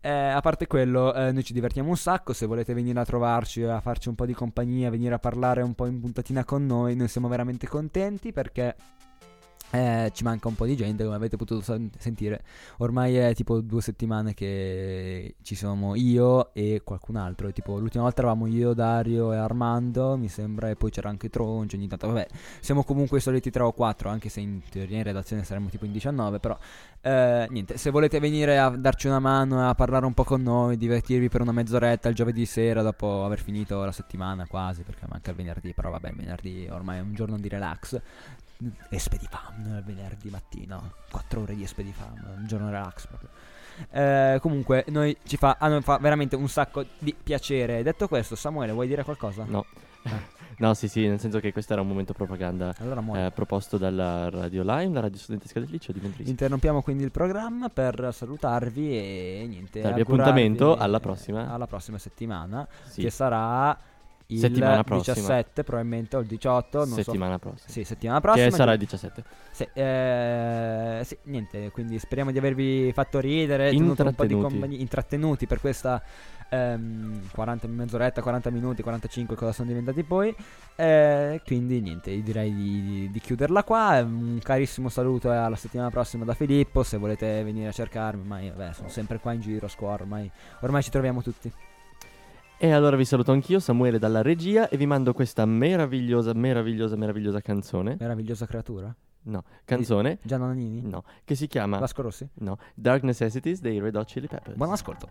eh, 0.00 0.10
a 0.10 0.40
parte 0.40 0.66
quello 0.66 1.14
eh, 1.14 1.32
noi 1.32 1.44
ci 1.44 1.52
divertiamo 1.52 1.88
un 1.88 1.96
sacco 1.96 2.32
se 2.32 2.46
volete 2.46 2.74
venire 2.74 3.00
a 3.00 3.04
trovarci 3.04 3.62
a 3.62 3.80
farci 3.80 4.08
un 4.08 4.14
po' 4.14 4.26
di 4.26 4.34
compagnia 4.34 4.90
venire 4.90 5.14
a 5.14 5.18
parlare 5.18 5.62
un 5.62 5.74
po' 5.74 5.86
in 5.86 6.00
puntatina 6.00 6.44
con 6.44 6.66
noi 6.66 6.94
noi 6.94 7.08
siamo 7.08 7.28
veramente 7.28 7.66
contenti 7.66 8.32
perché 8.32 8.76
eh, 9.70 10.10
ci 10.14 10.24
manca 10.24 10.48
un 10.48 10.54
po' 10.54 10.64
di 10.64 10.76
gente, 10.76 11.04
come 11.04 11.16
avete 11.16 11.36
potuto 11.36 11.60
sen- 11.60 11.90
sentire. 11.98 12.42
Ormai 12.78 13.16
è 13.16 13.34
tipo 13.34 13.60
due 13.60 13.82
settimane 13.82 14.32
che 14.34 15.36
ci 15.42 15.54
siamo 15.54 15.94
io 15.94 16.54
e 16.54 16.80
qualcun 16.84 17.16
altro. 17.16 17.48
E 17.48 17.52
tipo, 17.52 17.78
l'ultima 17.78 18.04
volta 18.04 18.20
eravamo 18.22 18.46
io, 18.46 18.72
Dario 18.72 19.32
e 19.32 19.36
Armando, 19.36 20.16
mi 20.16 20.28
sembra, 20.28 20.70
e 20.70 20.76
poi 20.76 20.90
c'era 20.90 21.08
anche 21.08 21.28
Troncio 21.28 21.76
ogni 21.76 21.86
tanto. 21.86 22.06
Vabbè, 22.08 22.26
siamo 22.60 22.82
comunque 22.84 23.18
i 23.18 23.20
soliti 23.20 23.50
3 23.50 23.62
o 23.62 23.72
4, 23.72 24.08
anche 24.08 24.28
se 24.28 24.40
in 24.40 24.60
teoria 24.70 24.98
in 24.98 25.02
redazione 25.02 25.44
saremmo 25.44 25.68
tipo 25.68 25.84
in 25.84 25.92
19. 25.92 26.38
Però, 26.38 26.56
eh, 27.02 27.46
niente, 27.50 27.76
se 27.76 27.90
volete 27.90 28.18
venire 28.20 28.58
a 28.58 28.70
darci 28.70 29.06
una 29.06 29.18
mano 29.18 29.68
a 29.68 29.74
parlare 29.74 30.06
un 30.06 30.14
po' 30.14 30.24
con 30.24 30.42
noi, 30.42 30.76
divertirvi 30.76 31.28
per 31.28 31.42
una 31.42 31.52
mezz'oretta 31.52 32.08
il 32.08 32.14
giovedì 32.14 32.46
sera 32.46 32.82
dopo 32.82 33.24
aver 33.24 33.40
finito 33.40 33.84
la 33.84 33.92
settimana 33.92 34.46
quasi, 34.46 34.82
perché 34.82 35.06
manca 35.08 35.30
il 35.30 35.36
venerdì. 35.36 35.74
Però 35.74 35.90
vabbè, 35.90 36.08
il 36.08 36.16
venerdì 36.16 36.68
ormai 36.70 36.98
è 36.98 37.00
un 37.02 37.14
giorno 37.14 37.38
di 37.38 37.48
relax. 37.48 38.00
Espedifam 38.90 39.76
il 39.76 39.82
venerdì 39.84 40.30
mattino 40.30 40.92
4 41.10 41.40
ore 41.42 41.54
di 41.54 41.62
Espedifam 41.62 42.14
un 42.36 42.46
giorno 42.46 42.70
relax 42.70 43.06
proprio 43.06 43.28
Eh, 43.90 44.38
comunque 44.40 44.84
noi 44.88 45.16
ci 45.24 45.36
fa, 45.36 45.56
a 45.60 45.68
noi 45.68 45.82
fa 45.82 45.98
veramente 45.98 46.34
un 46.34 46.48
sacco 46.48 46.84
di 46.98 47.14
piacere 47.14 47.82
detto 47.84 48.08
questo 48.08 48.34
Samuele 48.34 48.72
vuoi 48.72 48.88
dire 48.88 49.04
qualcosa? 49.04 49.44
No. 49.46 49.64
Ah. 50.02 50.36
No, 50.58 50.74
sì, 50.74 50.88
sì, 50.88 51.06
nel 51.06 51.20
senso 51.20 51.38
che 51.38 51.52
questo 51.52 51.72
era 51.72 51.82
un 51.82 51.86
momento 51.86 52.12
propaganda 52.14 52.74
allora 52.80 53.26
eh, 53.26 53.30
proposto 53.30 53.78
dalla 53.78 54.28
Radio 54.28 54.62
Lime, 54.64 54.92
la 54.92 55.00
radio 55.02 55.16
studentesca 55.16 55.60
del 55.60 55.68
liceo 55.70 55.94
di 55.94 56.00
Montrisi. 56.00 56.30
interrompiamo 56.30 56.82
quindi 56.82 57.04
il 57.04 57.12
programma 57.12 57.68
per 57.68 58.08
salutarvi 58.12 58.90
e 58.90 59.46
niente 59.48 59.80
Darvi 59.80 60.00
appuntamento 60.00 60.76
eh, 60.76 60.82
alla 60.82 60.98
prossima. 60.98 61.52
alla 61.52 61.68
prossima 61.68 61.98
settimana 61.98 62.66
Sì, 62.88 63.02
che 63.02 63.10
sarà 63.10 63.78
il 64.30 64.38
Settimana 64.38 64.84
prossima. 64.84 65.14
17 65.14 65.64
probabilmente 65.64 66.16
o 66.16 66.20
il 66.20 66.26
18 66.26 66.78
non 66.78 66.88
so 66.88 67.02
settimana 67.02 67.38
prossima. 67.38 67.70
sì 67.70 67.84
settimana 67.84 68.20
prossima 68.20 68.44
Che 68.44 68.50
sarà 68.52 68.72
il 68.72 68.78
17. 68.78 69.24
Sì, 69.50 69.68
eh, 69.72 71.00
sì, 71.04 71.16
niente, 71.24 71.70
quindi 71.70 71.98
speriamo 71.98 72.30
di 72.30 72.36
avervi 72.38 72.92
fatto 72.92 73.20
ridere, 73.20 73.70
tenuto 73.70 74.04
un 74.04 74.14
po' 74.14 74.26
di 74.26 74.34
Intrattenuti. 74.34 74.42
compagnia, 74.42 74.78
intrattenuti 74.78 75.46
per 75.46 75.60
questa 75.60 76.02
ehm, 76.50 77.30
40 77.32 77.66
mezz'oretta, 77.68 78.20
40 78.20 78.50
minuti, 78.50 78.82
45, 78.82 79.34
cosa 79.34 79.52
sono 79.52 79.68
diventati 79.68 80.02
poi. 80.02 80.34
Eh, 80.76 81.40
quindi 81.46 81.80
niente, 81.80 82.22
direi 82.22 82.54
di, 82.54 83.10
di 83.10 83.20
chiuderla 83.20 83.64
qua. 83.64 84.00
Un 84.02 84.38
carissimo 84.42 84.90
saluto 84.90 85.30
alla 85.30 85.56
settimana 85.56 85.90
prossima 85.90 86.24
da 86.26 86.34
Filippo, 86.34 86.82
se 86.82 86.98
volete 86.98 87.42
venire 87.42 87.68
a 87.68 87.72
cercarmi, 87.72 88.20
ormai 88.20 88.50
vabbè, 88.50 88.74
sono 88.74 88.88
sempre 88.88 89.18
qua 89.18 89.32
in 89.32 89.40
giro 89.40 89.68
scuola, 89.68 89.94
ormai, 89.94 90.30
ormai 90.60 90.82
ci 90.82 90.90
troviamo 90.90 91.22
tutti. 91.22 91.50
E 92.60 92.72
allora 92.72 92.96
vi 92.96 93.04
saluto 93.04 93.30
anch'io, 93.30 93.60
Samuele 93.60 94.00
dalla 94.00 94.20
regia, 94.20 94.68
e 94.68 94.76
vi 94.76 94.84
mando 94.84 95.12
questa 95.12 95.46
meravigliosa, 95.46 96.34
meravigliosa, 96.34 96.96
meravigliosa 96.96 97.40
canzone. 97.40 97.96
Meravigliosa 98.00 98.46
creatura. 98.46 98.92
No, 99.22 99.44
canzone. 99.64 100.18
Gianna 100.22 100.46
Nannini? 100.46 100.82
No, 100.82 101.04
che 101.22 101.36
si 101.36 101.46
chiama 101.46 101.78
Vasco 101.78 102.02
Rossi? 102.02 102.28
No, 102.40 102.58
Dark 102.74 103.04
Necessities 103.04 103.60
dei 103.60 103.78
Red 103.78 103.94
Hot 103.94 104.08
Chili 104.08 104.26
Peppers. 104.26 104.56
Buon 104.56 104.72
ascolto. 104.72 105.08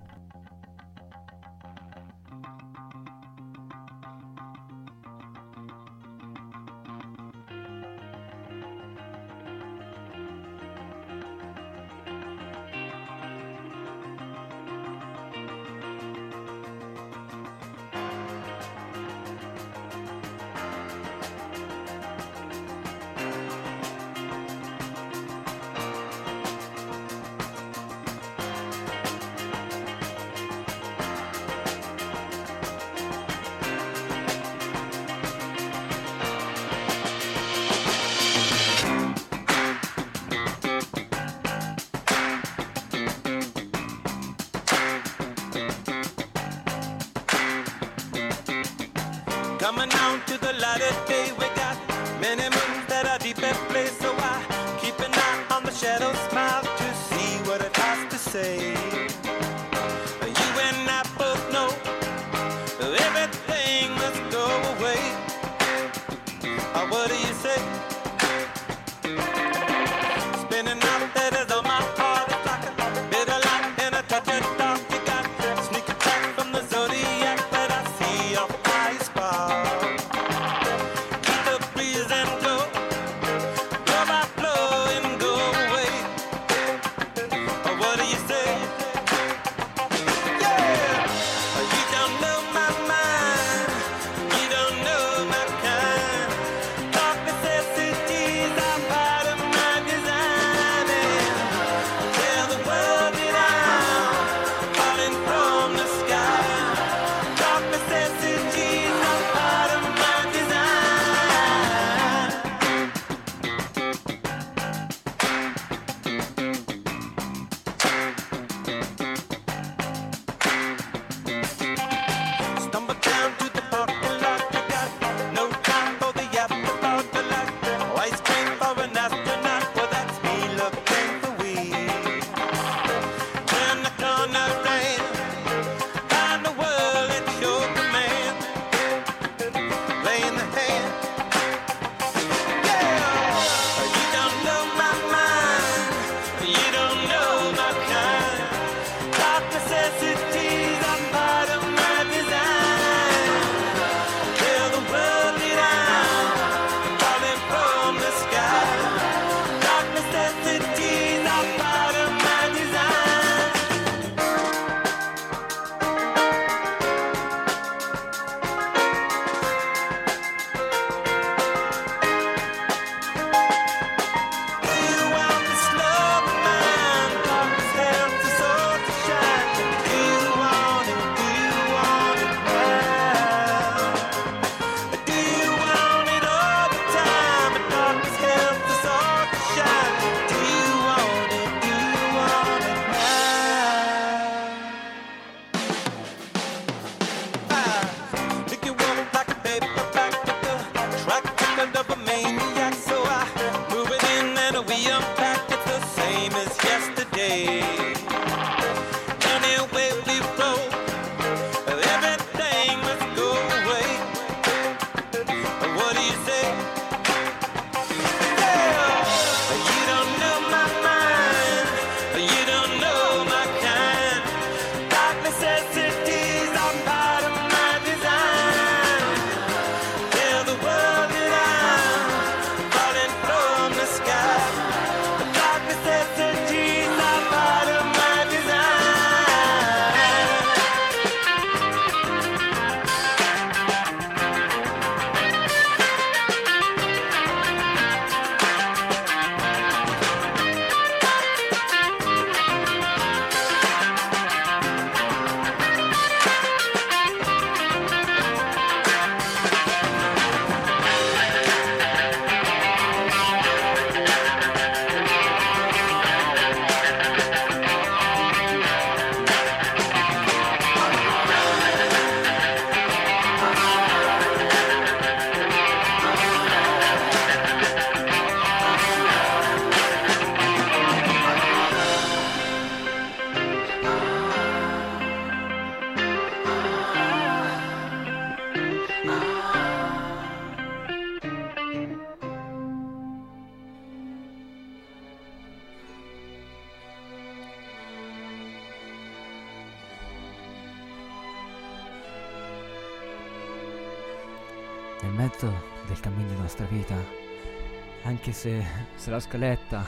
La 309.18 309.20
scaletta, 309.20 309.86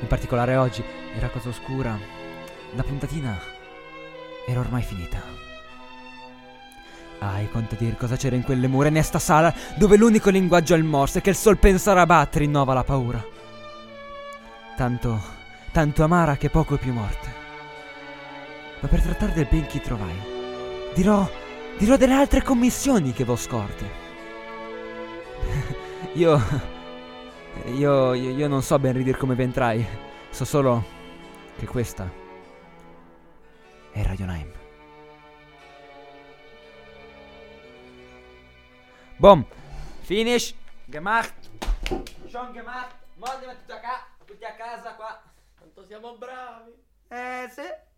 in 0.00 0.06
particolare 0.06 0.56
oggi, 0.56 0.82
era 1.14 1.28
cosa 1.28 1.50
oscura, 1.50 1.96
la 2.74 2.82
puntatina 2.82 3.38
era 4.46 4.60
ormai 4.60 4.82
finita. 4.82 5.22
Hai 7.18 7.48
conto 7.50 7.76
dir 7.76 7.96
cosa 7.96 8.16
c'era 8.16 8.34
in 8.34 8.42
quelle 8.42 8.66
mura, 8.66 8.88
in 8.88 8.96
esta 8.96 9.18
sala, 9.18 9.54
dove 9.76 9.96
l'unico 9.96 10.30
linguaggio 10.30 10.74
è 10.74 10.78
il 10.78 10.84
morse, 10.84 11.20
che 11.20 11.30
il 11.30 11.36
sol 11.36 11.58
pensare 11.58 12.00
a 12.00 12.06
battere 12.06 12.44
rinnova 12.44 12.74
la 12.74 12.82
paura. 12.82 13.22
Tanto, 14.76 15.20
tanto 15.70 16.02
amara 16.02 16.36
che 16.36 16.50
poco 16.50 16.76
più 16.76 16.92
morte. 16.92 17.40
Ma 18.80 18.88
per 18.88 19.02
trattare 19.02 19.34
del 19.34 19.46
ben 19.48 19.66
chi 19.66 19.80
trovai, 19.80 20.18
dirò, 20.94 21.30
dirò 21.78 21.96
delle 21.96 22.14
altre 22.14 22.42
commissioni 22.42 23.12
che 23.12 23.24
v'ho 23.24 23.36
scorte. 23.36 24.00
io, 26.14 26.71
io, 27.66 28.14
io, 28.14 28.30
io 28.30 28.48
non 28.48 28.62
so 28.62 28.78
ben 28.78 28.92
ridir 28.92 29.16
come 29.16 29.34
v'entrai, 29.34 29.86
so 30.30 30.44
solo 30.44 30.84
che 31.58 31.66
questa 31.66 32.10
è 33.92 34.02
Radioheim. 34.02 34.52
Bom, 39.16 39.46
finish, 40.00 40.54
gemacht, 40.86 41.50
schon 42.28 42.52
gemacht, 42.52 42.96
molti 43.14 43.46
tutti 43.46 43.72
a, 43.72 43.80
ca- 43.80 44.06
tutti 44.24 44.44
a 44.44 44.54
casa 44.54 44.94
qua. 44.94 45.22
Quanto 45.56 45.84
siamo 45.84 46.16
bravi! 46.16 46.72
Eh, 47.08 47.48
sì. 47.52 47.91